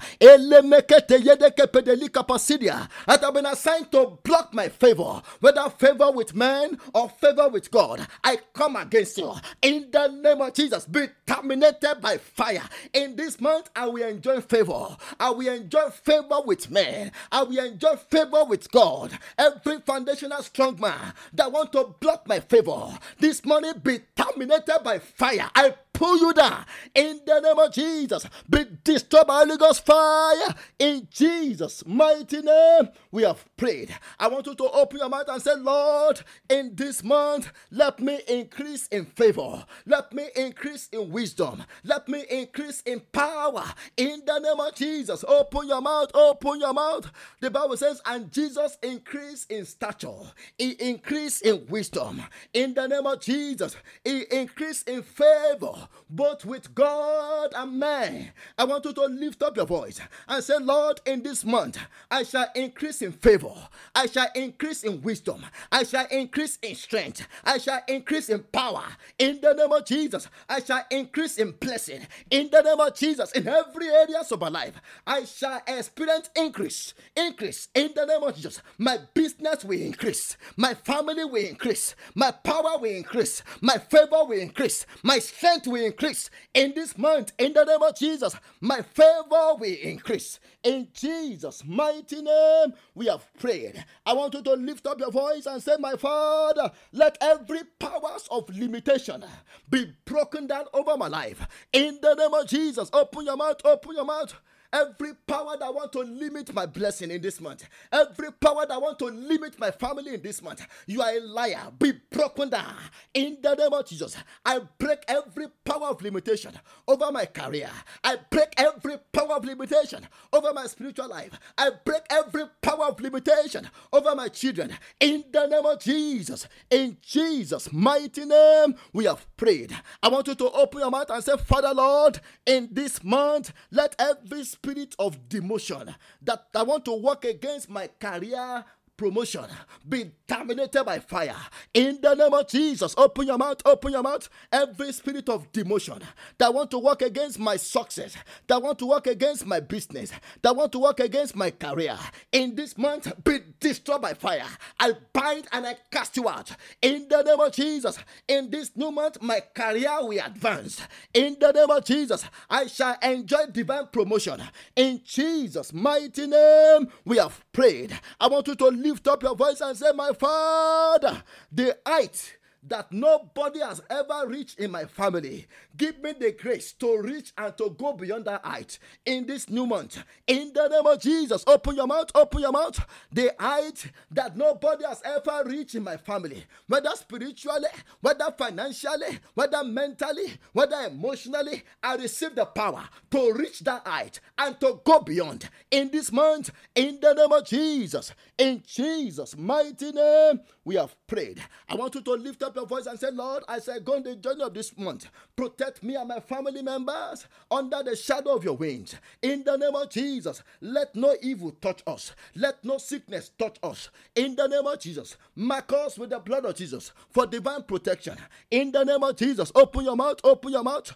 that 3.06 3.20
have 3.22 3.34
been 3.34 3.46
assigned 3.46 3.90
to 3.92 4.18
block 4.22 4.52
my 4.54 4.68
favor, 4.68 5.22
whether 5.40 5.68
favor 5.70 6.10
with 6.12 6.34
men 6.34 6.78
or 6.94 7.08
favor 7.08 7.48
with 7.48 7.70
God. 7.70 7.93
I 8.24 8.38
come 8.54 8.76
against 8.76 9.18
you 9.18 9.32
in 9.62 9.90
the 9.90 10.08
name 10.08 10.40
of 10.40 10.54
Jesus. 10.54 10.86
Be 10.86 11.06
terminated 11.26 11.96
by 12.00 12.18
fire 12.18 12.62
in 12.92 13.16
this 13.16 13.40
month. 13.40 13.70
I 13.76 13.86
will 13.86 14.06
enjoy 14.08 14.40
favor. 14.40 14.96
I 15.20 15.30
will 15.30 15.52
enjoy 15.54 15.90
favor 15.90 16.40
with 16.44 16.70
men. 16.70 17.12
I 17.32 17.42
will 17.44 17.64
enjoy 17.64 17.96
favor 17.96 18.44
with 18.44 18.70
God. 18.72 19.18
Every 19.38 19.80
foundational 19.80 20.42
strong 20.42 20.80
man 20.80 21.14
that 21.34 21.52
want 21.52 21.72
to 21.72 21.94
block 22.00 22.26
my 22.28 22.40
favor 22.40 22.98
this 23.18 23.44
morning 23.44 23.72
be 23.82 24.00
terminated 24.16 24.78
by 24.84 24.98
fire. 24.98 25.50
I 25.54 25.74
pull 25.94 26.18
you 26.18 26.34
down 26.34 26.66
in 26.94 27.20
the 27.24 27.40
name 27.40 27.58
of 27.58 27.72
Jesus. 27.72 28.26
Be 28.50 28.66
destroyed 28.84 29.26
by 29.26 29.38
Holy 29.38 29.56
Ghost 29.56 29.86
fire 29.86 30.54
in 30.78 31.08
Jesus' 31.10 31.86
mighty 31.86 32.42
name. 32.42 32.88
We 33.10 33.22
have 33.22 33.44
prayed. 33.56 33.94
I 34.18 34.28
want 34.28 34.46
you 34.46 34.54
to 34.54 34.70
open 34.70 34.98
your 34.98 35.08
mouth 35.08 35.28
and 35.28 35.40
say, 35.40 35.54
Lord, 35.56 36.20
in 36.50 36.74
this 36.74 37.02
month, 37.02 37.50
let 37.70 38.00
me 38.00 38.20
increase 38.28 38.88
in 38.88 39.06
favor. 39.06 39.64
Let 39.86 40.12
me 40.12 40.28
increase 40.36 40.88
in 40.92 41.10
wisdom. 41.10 41.64
Let 41.84 42.08
me 42.08 42.24
increase 42.28 42.82
in 42.82 43.00
power 43.12 43.64
in 43.96 44.22
the 44.26 44.38
name 44.40 44.60
of 44.60 44.74
Jesus. 44.74 45.24
Open 45.26 45.68
your 45.68 45.80
mouth, 45.80 46.10
open 46.14 46.60
your 46.60 46.74
mouth. 46.74 47.10
The 47.40 47.50
Bible 47.50 47.76
says, 47.76 48.02
and 48.04 48.30
Jesus 48.30 48.76
increased 48.82 49.50
in 49.50 49.64
stature, 49.64 50.10
he 50.58 50.70
increased 50.72 51.42
in 51.42 51.66
wisdom 51.68 52.22
in 52.52 52.74
the 52.74 52.86
name 52.88 53.06
of 53.06 53.20
Jesus, 53.20 53.76
he 54.04 54.22
increased 54.30 54.88
in 54.88 55.02
favor 55.02 55.83
both 56.08 56.44
with 56.44 56.74
God 56.74 57.52
and 57.54 57.78
man. 57.78 58.32
I 58.58 58.64
want 58.64 58.84
you 58.84 58.92
to 58.92 59.02
lift 59.06 59.42
up 59.42 59.56
your 59.56 59.66
voice 59.66 60.00
and 60.28 60.42
say, 60.42 60.58
Lord, 60.58 61.00
in 61.06 61.22
this 61.22 61.44
month, 61.44 61.78
I 62.10 62.22
shall 62.22 62.46
increase 62.54 63.02
in 63.02 63.12
favor. 63.12 63.52
I 63.94 64.06
shall 64.06 64.28
increase 64.34 64.84
in 64.84 65.02
wisdom. 65.02 65.44
I 65.70 65.84
shall 65.84 66.06
increase 66.10 66.58
in 66.62 66.74
strength. 66.74 67.26
I 67.44 67.58
shall 67.58 67.80
increase 67.88 68.28
in 68.28 68.40
power. 68.44 68.84
In 69.18 69.40
the 69.40 69.54
name 69.54 69.72
of 69.72 69.84
Jesus, 69.84 70.28
I 70.48 70.60
shall 70.60 70.84
increase 70.90 71.38
in 71.38 71.52
blessing. 71.52 72.06
In 72.30 72.48
the 72.50 72.62
name 72.62 72.80
of 72.80 72.94
Jesus, 72.94 73.32
in 73.32 73.48
every 73.48 73.88
area 73.88 74.22
of 74.30 74.40
my 74.40 74.48
life, 74.48 74.74
I 75.06 75.24
shall 75.24 75.62
experience 75.66 76.30
increase. 76.36 76.94
Increase 77.16 77.68
in 77.74 77.90
the 77.94 78.06
name 78.06 78.22
of 78.22 78.34
Jesus. 78.34 78.62
My 78.78 78.98
business 79.14 79.64
will 79.64 79.80
increase. 79.80 80.36
My 80.56 80.74
family 80.74 81.24
will 81.24 81.44
increase. 81.44 81.94
My 82.14 82.30
power 82.30 82.78
will 82.78 82.90
increase. 82.90 83.42
My 83.60 83.78
favor 83.78 84.24
will 84.24 84.38
increase. 84.38 84.86
My 85.02 85.18
strength 85.18 85.66
will 85.66 85.73
increase 85.76 86.30
in 86.54 86.72
this 86.74 86.96
month. 86.98 87.32
In 87.38 87.52
the 87.52 87.64
name 87.64 87.82
of 87.82 87.96
Jesus, 87.96 88.36
my 88.60 88.82
favor 88.82 89.54
will 89.58 89.76
increase. 89.82 90.40
In 90.62 90.88
Jesus' 90.92 91.62
mighty 91.64 92.22
name, 92.22 92.74
we 92.94 93.06
have 93.06 93.26
prayed. 93.38 93.84
I 94.06 94.12
want 94.12 94.34
you 94.34 94.42
to 94.42 94.52
lift 94.54 94.86
up 94.86 95.00
your 95.00 95.10
voice 95.10 95.46
and 95.46 95.62
say, 95.62 95.76
My 95.78 95.94
Father, 95.96 96.70
let 96.92 97.18
every 97.20 97.64
powers 97.78 98.26
of 98.30 98.48
limitation 98.50 99.24
be 99.70 99.92
broken 100.04 100.46
down 100.46 100.64
over 100.72 100.96
my 100.96 101.08
life. 101.08 101.46
In 101.72 101.98
the 102.02 102.14
name 102.14 102.34
of 102.34 102.46
Jesus, 102.46 102.90
open 102.92 103.24
your 103.26 103.36
mouth, 103.36 103.60
open 103.64 103.94
your 103.96 104.04
mouth. 104.04 104.34
Every 104.74 105.14
power 105.28 105.56
that 105.56 105.72
want 105.72 105.92
to 105.92 106.00
limit 106.00 106.52
my 106.52 106.66
blessing 106.66 107.12
in 107.12 107.22
this 107.22 107.40
month, 107.40 107.64
every 107.92 108.32
power 108.32 108.66
that 108.66 108.82
want 108.82 108.98
to 108.98 109.04
limit 109.04 109.56
my 109.56 109.70
family 109.70 110.14
in 110.14 110.20
this 110.20 110.42
month, 110.42 110.66
you 110.88 111.00
are 111.00 111.12
a 111.12 111.20
liar. 111.20 111.70
Be 111.78 111.92
broken 112.10 112.50
down 112.50 112.74
in 113.14 113.38
the 113.40 113.54
name 113.54 113.72
of 113.72 113.86
Jesus. 113.86 114.16
I 114.44 114.58
break 114.78 115.04
every 115.06 115.46
power 115.64 115.86
of 115.90 116.02
limitation 116.02 116.58
over 116.88 117.12
my 117.12 117.24
career. 117.24 117.70
I 118.02 118.16
break 118.28 118.52
every 118.56 118.96
power 119.12 119.34
of 119.34 119.44
limitation 119.44 120.08
over 120.32 120.52
my 120.52 120.66
spiritual 120.66 121.08
life. 121.08 121.38
I 121.56 121.70
break 121.84 122.02
every 122.10 122.42
power 122.60 122.86
of 122.86 123.00
limitation 123.00 123.70
over 123.92 124.16
my 124.16 124.26
children 124.26 124.76
in 124.98 125.22
the 125.30 125.46
name 125.46 125.66
of 125.66 125.78
Jesus. 125.78 126.48
In 126.68 126.96
Jesus' 127.00 127.72
mighty 127.72 128.24
name, 128.24 128.74
we 128.92 129.04
have 129.04 129.24
prayed. 129.36 129.72
I 130.02 130.08
want 130.08 130.26
you 130.26 130.34
to 130.34 130.50
open 130.50 130.80
your 130.80 130.90
mouth 130.90 131.10
and 131.10 131.22
say, 131.22 131.36
Father 131.36 131.72
Lord, 131.72 132.18
in 132.44 132.70
this 132.72 133.04
month, 133.04 133.52
let 133.70 133.94
every 134.00 134.42
spirit 134.42 134.63
of 134.98 135.28
demotion 135.28 135.94
that 136.22 136.46
I 136.54 136.62
want 136.62 136.84
to 136.86 136.92
work 136.94 137.24
against 137.24 137.68
my 137.68 137.88
career 138.00 138.64
promotion 138.96 139.44
be 139.88 140.10
terminated 140.26 140.84
by 140.84 140.98
fire 140.98 141.36
in 141.72 142.00
the 142.00 142.14
name 142.14 142.32
of 142.32 142.48
Jesus. 142.48 142.94
Open 142.96 143.26
your 143.26 143.38
mouth, 143.38 143.60
open 143.64 143.92
your 143.92 144.02
mouth. 144.02 144.28
Every 144.52 144.92
spirit 144.92 145.28
of 145.28 145.50
demotion 145.52 146.02
that 146.38 146.52
want 146.52 146.70
to 146.70 146.78
work 146.78 147.02
against 147.02 147.38
my 147.38 147.56
success, 147.56 148.16
that 148.46 148.62
want 148.62 148.78
to 148.78 148.86
work 148.86 149.06
against 149.06 149.46
my 149.46 149.60
business, 149.60 150.12
that 150.42 150.54
want 150.54 150.72
to 150.72 150.78
work 150.78 151.00
against 151.00 151.36
my 151.36 151.50
career 151.50 151.98
in 152.32 152.54
this 152.54 152.78
month 152.78 153.12
be 153.24 153.40
destroyed 153.60 154.02
by 154.02 154.14
fire. 154.14 154.46
I 154.78 154.92
bind 155.12 155.46
and 155.52 155.66
I 155.66 155.76
cast 155.90 156.16
you 156.16 156.28
out 156.28 156.50
in 156.80 157.08
the 157.08 157.22
name 157.22 157.40
of 157.40 157.52
Jesus. 157.52 157.98
In 158.28 158.50
this 158.50 158.70
new 158.76 158.90
month, 158.90 159.20
my 159.20 159.40
career 159.54 159.96
will 160.00 160.24
advance 160.24 160.80
in 161.12 161.36
the 161.40 161.52
name 161.52 161.70
of 161.70 161.84
Jesus. 161.84 162.24
I 162.48 162.66
shall 162.66 162.96
enjoy 163.02 163.46
divine 163.52 163.88
promotion 163.92 164.42
in 164.76 165.00
Jesus' 165.04 165.72
mighty 165.72 166.26
name. 166.26 166.88
We 167.04 167.18
have 167.18 167.44
prayed. 167.52 167.98
I 168.20 168.28
want 168.28 168.46
you 168.48 168.54
to 168.54 168.70
lift 168.84 169.08
up 169.08 169.22
your 169.22 169.34
voice 169.34 169.60
and 169.60 169.76
say, 169.76 169.92
My 169.92 170.12
Father, 170.12 171.22
the 171.50 171.76
height 171.86 172.36
that 172.68 172.90
nobody 172.92 173.60
has 173.60 173.82
ever 173.90 174.26
reached 174.26 174.58
in 174.58 174.70
my 174.70 174.84
family. 174.84 175.46
Give 175.76 175.98
me 176.02 176.12
the 176.12 176.32
grace 176.32 176.72
to 176.74 177.00
reach 177.00 177.32
and 177.36 177.56
to 177.58 177.70
go 177.78 177.92
beyond 177.92 178.24
that 178.24 178.44
height 178.44 178.78
in 179.04 179.26
this 179.26 179.48
new 179.48 179.66
month. 179.66 180.02
In 180.26 180.52
the 180.54 180.68
name 180.68 180.86
of 180.86 181.00
Jesus, 181.00 181.44
open 181.46 181.76
your 181.76 181.86
mouth, 181.86 182.10
open 182.14 182.40
your 182.40 182.52
mouth. 182.52 182.84
The 183.12 183.34
height 183.38 183.90
that 184.10 184.36
nobody 184.36 184.84
has 184.84 185.02
ever 185.04 185.42
reached 185.46 185.74
in 185.74 185.84
my 185.84 185.96
family, 185.96 186.44
whether 186.66 186.90
spiritually, 186.94 187.68
whether 188.00 188.32
financially, 188.36 189.18
whether 189.34 189.62
mentally, 189.64 190.38
whether 190.52 190.86
emotionally, 190.86 191.62
I 191.82 191.96
receive 191.96 192.34
the 192.34 192.46
power 192.46 192.84
to 193.10 193.32
reach 193.32 193.60
that 193.60 193.86
height 193.86 194.20
and 194.38 194.58
to 194.60 194.80
go 194.84 195.00
beyond 195.00 195.48
in 195.70 195.90
this 195.90 196.10
month. 196.10 196.50
In 196.74 196.98
the 197.00 197.14
name 197.14 197.32
of 197.32 197.46
Jesus, 197.46 198.12
in 198.38 198.62
Jesus' 198.66 199.36
mighty 199.36 199.92
name, 199.92 200.40
we 200.64 200.76
have 200.76 200.94
prayed. 201.06 201.42
I 201.68 201.74
want 201.74 201.94
you 201.94 202.00
to 202.02 202.12
lift 202.12 202.42
up 202.42 202.56
your 202.56 202.66
voice 202.66 202.86
and 202.86 202.98
say, 202.98 203.10
Lord, 203.10 203.44
I 203.48 203.58
go 203.84 203.94
on 203.96 204.02
the 204.02 204.16
journey 204.16 204.42
of 204.42 204.54
this 204.54 204.76
month, 204.76 205.06
protect 205.36 205.82
me 205.82 205.94
and 205.96 206.08
my 206.08 206.20
family 206.20 206.62
members 206.62 207.26
under 207.50 207.82
the 207.82 207.96
shadow 207.96 208.34
of 208.34 208.44
your 208.44 208.56
wings. 208.56 208.94
In 209.22 209.44
the 209.44 209.56
name 209.56 209.74
of 209.74 209.90
Jesus, 209.90 210.42
let 210.60 210.94
no 210.94 211.14
evil 211.22 211.52
touch 211.52 211.82
us. 211.86 212.12
Let 212.34 212.64
no 212.64 212.78
sickness 212.78 213.30
touch 213.38 213.56
us. 213.62 213.90
In 214.14 214.36
the 214.36 214.46
name 214.46 214.66
of 214.66 214.78
Jesus, 214.80 215.16
mark 215.34 215.72
us 215.72 215.98
with 215.98 216.10
the 216.10 216.18
blood 216.18 216.44
of 216.44 216.54
Jesus 216.54 216.92
for 217.10 217.26
divine 217.26 217.62
protection. 217.64 218.16
In 218.50 218.72
the 218.72 218.84
name 218.84 219.02
of 219.02 219.16
Jesus, 219.16 219.52
open 219.54 219.84
your 219.84 219.96
mouth, 219.96 220.20
open 220.24 220.52
your 220.52 220.62
mouth. 220.62 220.94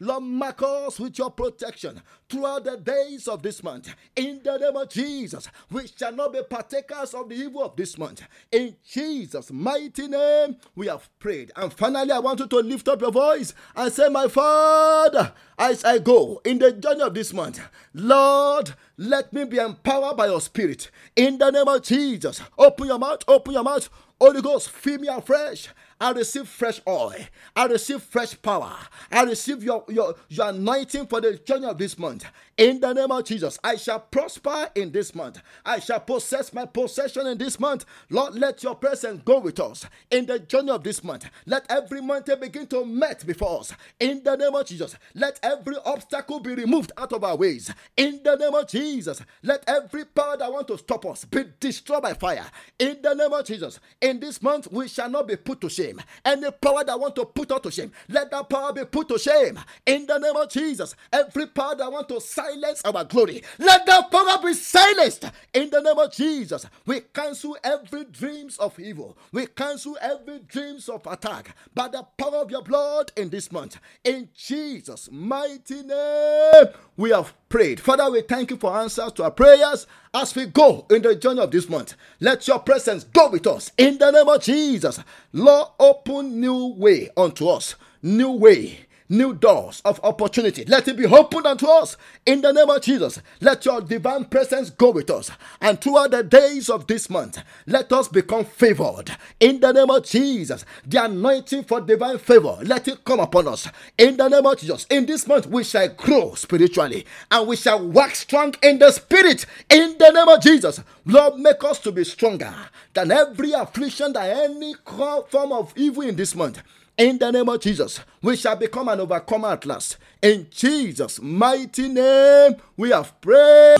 Lord, 0.00 0.22
mark 0.22 0.62
us 0.62 1.00
with 1.00 1.18
your 1.18 1.30
protection 1.30 2.02
throughout 2.28 2.64
the 2.64 2.76
days 2.76 3.28
of 3.28 3.42
this 3.42 3.62
month. 3.62 3.94
In 4.14 4.40
the 4.42 4.58
name 4.58 4.76
of 4.76 4.88
Jesus, 4.88 5.48
we 5.70 5.86
shall 5.86 6.12
not 6.12 6.32
be 6.32 6.42
partakers 6.48 7.05
of 7.14 7.28
the 7.28 7.34
evil 7.34 7.62
of 7.62 7.76
this 7.76 7.98
month. 7.98 8.22
In 8.50 8.76
Jesus' 8.88 9.50
mighty 9.52 10.08
name, 10.08 10.56
we 10.74 10.86
have 10.86 11.08
prayed. 11.18 11.52
And 11.56 11.72
finally, 11.72 12.12
I 12.12 12.18
want 12.18 12.40
you 12.40 12.46
to 12.46 12.56
lift 12.58 12.88
up 12.88 13.00
your 13.00 13.12
voice 13.12 13.54
and 13.74 13.92
say, 13.92 14.08
My 14.08 14.28
Father, 14.28 15.32
as 15.58 15.84
I 15.84 15.98
go 15.98 16.40
in 16.44 16.58
the 16.58 16.72
journey 16.72 17.02
of 17.02 17.14
this 17.14 17.32
month, 17.32 17.60
Lord, 17.94 18.74
let 18.96 19.32
me 19.32 19.44
be 19.44 19.58
empowered 19.58 20.16
by 20.16 20.26
your 20.26 20.40
Spirit. 20.40 20.90
In 21.14 21.38
the 21.38 21.50
name 21.50 21.68
of 21.68 21.82
Jesus, 21.82 22.40
open 22.58 22.86
your 22.86 22.98
mouth, 22.98 23.22
open 23.28 23.54
your 23.54 23.64
mouth. 23.64 23.88
Holy 24.20 24.40
Ghost, 24.40 24.70
fill 24.70 24.98
me 24.98 25.08
afresh 25.08 25.68
I 25.98 26.10
receive 26.10 26.46
fresh 26.46 26.80
oil. 26.86 27.14
I 27.54 27.66
receive 27.66 28.02
fresh 28.02 28.40
power. 28.42 28.76
I 29.10 29.22
receive 29.22 29.64
your, 29.64 29.84
your, 29.88 30.14
your 30.28 30.50
anointing 30.50 31.06
for 31.06 31.22
the 31.22 31.38
journey 31.38 31.66
of 31.66 31.78
this 31.78 31.98
month. 31.98 32.26
In 32.58 32.80
the 32.80 32.92
name 32.92 33.10
of 33.10 33.24
Jesus, 33.24 33.58
I 33.64 33.76
shall 33.76 34.00
prosper 34.00 34.70
in 34.74 34.92
this 34.92 35.14
month. 35.14 35.40
I 35.64 35.78
shall 35.78 36.00
possess 36.00 36.52
my 36.52 36.66
possession 36.66 37.26
in 37.26 37.38
this 37.38 37.58
month. 37.58 37.86
Lord, 38.10 38.34
let 38.34 38.62
your 38.62 38.74
presence 38.74 39.22
go 39.24 39.38
with 39.40 39.58
us 39.58 39.86
in 40.10 40.26
the 40.26 40.38
journey 40.38 40.70
of 40.70 40.84
this 40.84 41.02
month. 41.02 41.28
Let 41.46 41.64
every 41.70 42.02
mountain 42.02 42.40
begin 42.40 42.66
to 42.68 42.84
melt 42.84 43.26
before 43.26 43.60
us. 43.60 43.72
In 43.98 44.22
the 44.22 44.36
name 44.36 44.54
of 44.54 44.66
Jesus, 44.66 44.96
let 45.14 45.40
every 45.42 45.76
obstacle 45.84 46.40
be 46.40 46.54
removed 46.54 46.92
out 46.98 47.12
of 47.12 47.24
our 47.24 47.36
ways. 47.36 47.72
In 47.96 48.20
the 48.22 48.36
name 48.36 48.54
of 48.54 48.68
Jesus, 48.68 49.22
let 49.42 49.64
every 49.66 50.04
power 50.04 50.36
that 50.36 50.52
want 50.52 50.68
to 50.68 50.78
stop 50.78 51.06
us 51.06 51.24
be 51.24 51.44
destroyed 51.58 52.02
by 52.02 52.14
fire. 52.14 52.46
In 52.78 52.98
the 53.02 53.14
name 53.14 53.32
of 53.32 53.44
Jesus, 53.46 53.80
in 54.06 54.20
this 54.20 54.40
month 54.40 54.70
we 54.70 54.86
shall 54.88 55.10
not 55.10 55.26
be 55.26 55.36
put 55.36 55.60
to 55.60 55.68
shame. 55.68 56.00
Any 56.24 56.50
power 56.52 56.84
that 56.84 56.98
want 56.98 57.16
to 57.16 57.24
put 57.24 57.50
us 57.50 57.60
to 57.60 57.70
shame, 57.70 57.92
let 58.08 58.30
that 58.30 58.48
power 58.48 58.72
be 58.72 58.84
put 58.84 59.08
to 59.08 59.18
shame. 59.18 59.58
In 59.84 60.06
the 60.06 60.18
name 60.18 60.36
of 60.36 60.48
Jesus, 60.48 60.94
every 61.12 61.46
power 61.48 61.74
that 61.74 61.90
want 61.90 62.08
to 62.08 62.20
silence 62.20 62.82
our 62.84 63.04
glory, 63.04 63.42
let 63.58 63.84
that 63.86 64.10
power 64.10 64.38
be 64.42 64.54
silenced. 64.54 65.24
In 65.52 65.70
the 65.70 65.80
name 65.80 65.98
of 65.98 66.12
Jesus, 66.12 66.66
we 66.86 67.00
cancel 67.12 67.56
every 67.64 68.04
dreams 68.04 68.56
of 68.58 68.78
evil. 68.78 69.16
We 69.32 69.46
cancel 69.46 69.98
every 70.00 70.38
dreams 70.40 70.88
of 70.88 71.04
attack 71.06 71.56
by 71.74 71.88
the 71.88 72.04
power 72.16 72.36
of 72.36 72.50
your 72.50 72.62
blood 72.62 73.10
in 73.16 73.30
this 73.30 73.50
month. 73.50 73.78
In 74.04 74.28
Jesus' 74.34 75.08
mighty 75.10 75.82
name, 75.82 76.66
we 76.96 77.10
have 77.10 77.34
prayed. 77.48 77.80
Father, 77.80 78.10
we 78.10 78.22
thank 78.22 78.50
you 78.50 78.56
for 78.56 78.76
answers 78.76 79.12
to 79.12 79.24
our 79.24 79.30
prayers 79.30 79.86
as 80.16 80.34
we 80.34 80.46
go 80.46 80.86
in 80.90 81.02
the 81.02 81.14
journey 81.14 81.40
of 81.40 81.50
this 81.50 81.68
month. 81.68 81.94
Let 82.20 82.48
your 82.48 82.58
presence 82.60 83.04
go 83.04 83.28
with 83.30 83.46
us 83.46 83.70
in 83.76 83.98
the 83.98 84.10
name 84.10 84.28
of 84.28 84.42
Jesus. 84.42 84.98
Lord, 85.32 85.68
open 85.78 86.40
new 86.40 86.68
way 86.68 87.10
unto 87.16 87.48
us, 87.48 87.74
new 88.02 88.30
way 88.30 88.86
new 89.08 89.34
doors 89.34 89.80
of 89.84 90.00
opportunity. 90.02 90.64
Let 90.64 90.88
it 90.88 90.96
be 90.96 91.06
opened 91.06 91.46
unto 91.46 91.66
us 91.66 91.96
in 92.24 92.40
the 92.40 92.52
name 92.52 92.70
of 92.70 92.82
Jesus. 92.82 93.20
Let 93.40 93.64
your 93.64 93.80
divine 93.80 94.24
presence 94.26 94.70
go 94.70 94.90
with 94.90 95.10
us. 95.10 95.30
And 95.60 95.80
throughout 95.80 96.10
the 96.10 96.22
days 96.22 96.68
of 96.68 96.86
this 96.86 97.08
month, 97.10 97.38
let 97.66 97.92
us 97.92 98.08
become 98.08 98.44
favored 98.44 99.10
in 99.40 99.60
the 99.60 99.72
name 99.72 99.90
of 99.90 100.04
Jesus. 100.04 100.64
The 100.86 101.04
anointing 101.04 101.64
for 101.64 101.80
divine 101.80 102.18
favor, 102.18 102.58
let 102.62 102.88
it 102.88 103.04
come 103.04 103.20
upon 103.20 103.48
us 103.48 103.68
in 103.98 104.16
the 104.16 104.28
name 104.28 104.46
of 104.46 104.58
Jesus. 104.58 104.86
In 104.90 105.06
this 105.06 105.26
month, 105.26 105.46
we 105.46 105.64
shall 105.64 105.88
grow 105.88 106.34
spiritually 106.34 107.06
and 107.30 107.46
we 107.48 107.56
shall 107.56 107.86
wax 107.86 108.20
strong 108.20 108.54
in 108.62 108.78
the 108.78 108.90
spirit 108.90 109.46
in 109.70 109.96
the 109.98 110.10
name 110.10 110.28
of 110.28 110.42
Jesus. 110.42 110.80
Lord, 111.04 111.38
make 111.38 111.62
us 111.64 111.78
to 111.80 111.92
be 111.92 112.04
stronger 112.04 112.54
than 112.94 113.10
every 113.12 113.52
affliction, 113.52 114.12
than 114.12 114.24
any 114.24 114.74
form 114.84 115.52
of 115.52 115.72
evil 115.76 116.02
in 116.02 116.16
this 116.16 116.34
month. 116.34 116.62
In 116.98 117.18
the 117.18 117.30
name 117.30 117.46
of 117.50 117.60
Jesus, 117.60 118.00
we 118.22 118.36
shall 118.36 118.56
become 118.56 118.88
an 118.88 119.00
overcomer 119.00 119.48
at 119.48 119.66
last. 119.66 119.98
In 120.22 120.46
Jesus' 120.50 121.20
mighty 121.20 121.88
name, 121.88 122.56
we 122.74 122.88
have 122.88 123.20
prayed. 123.20 123.76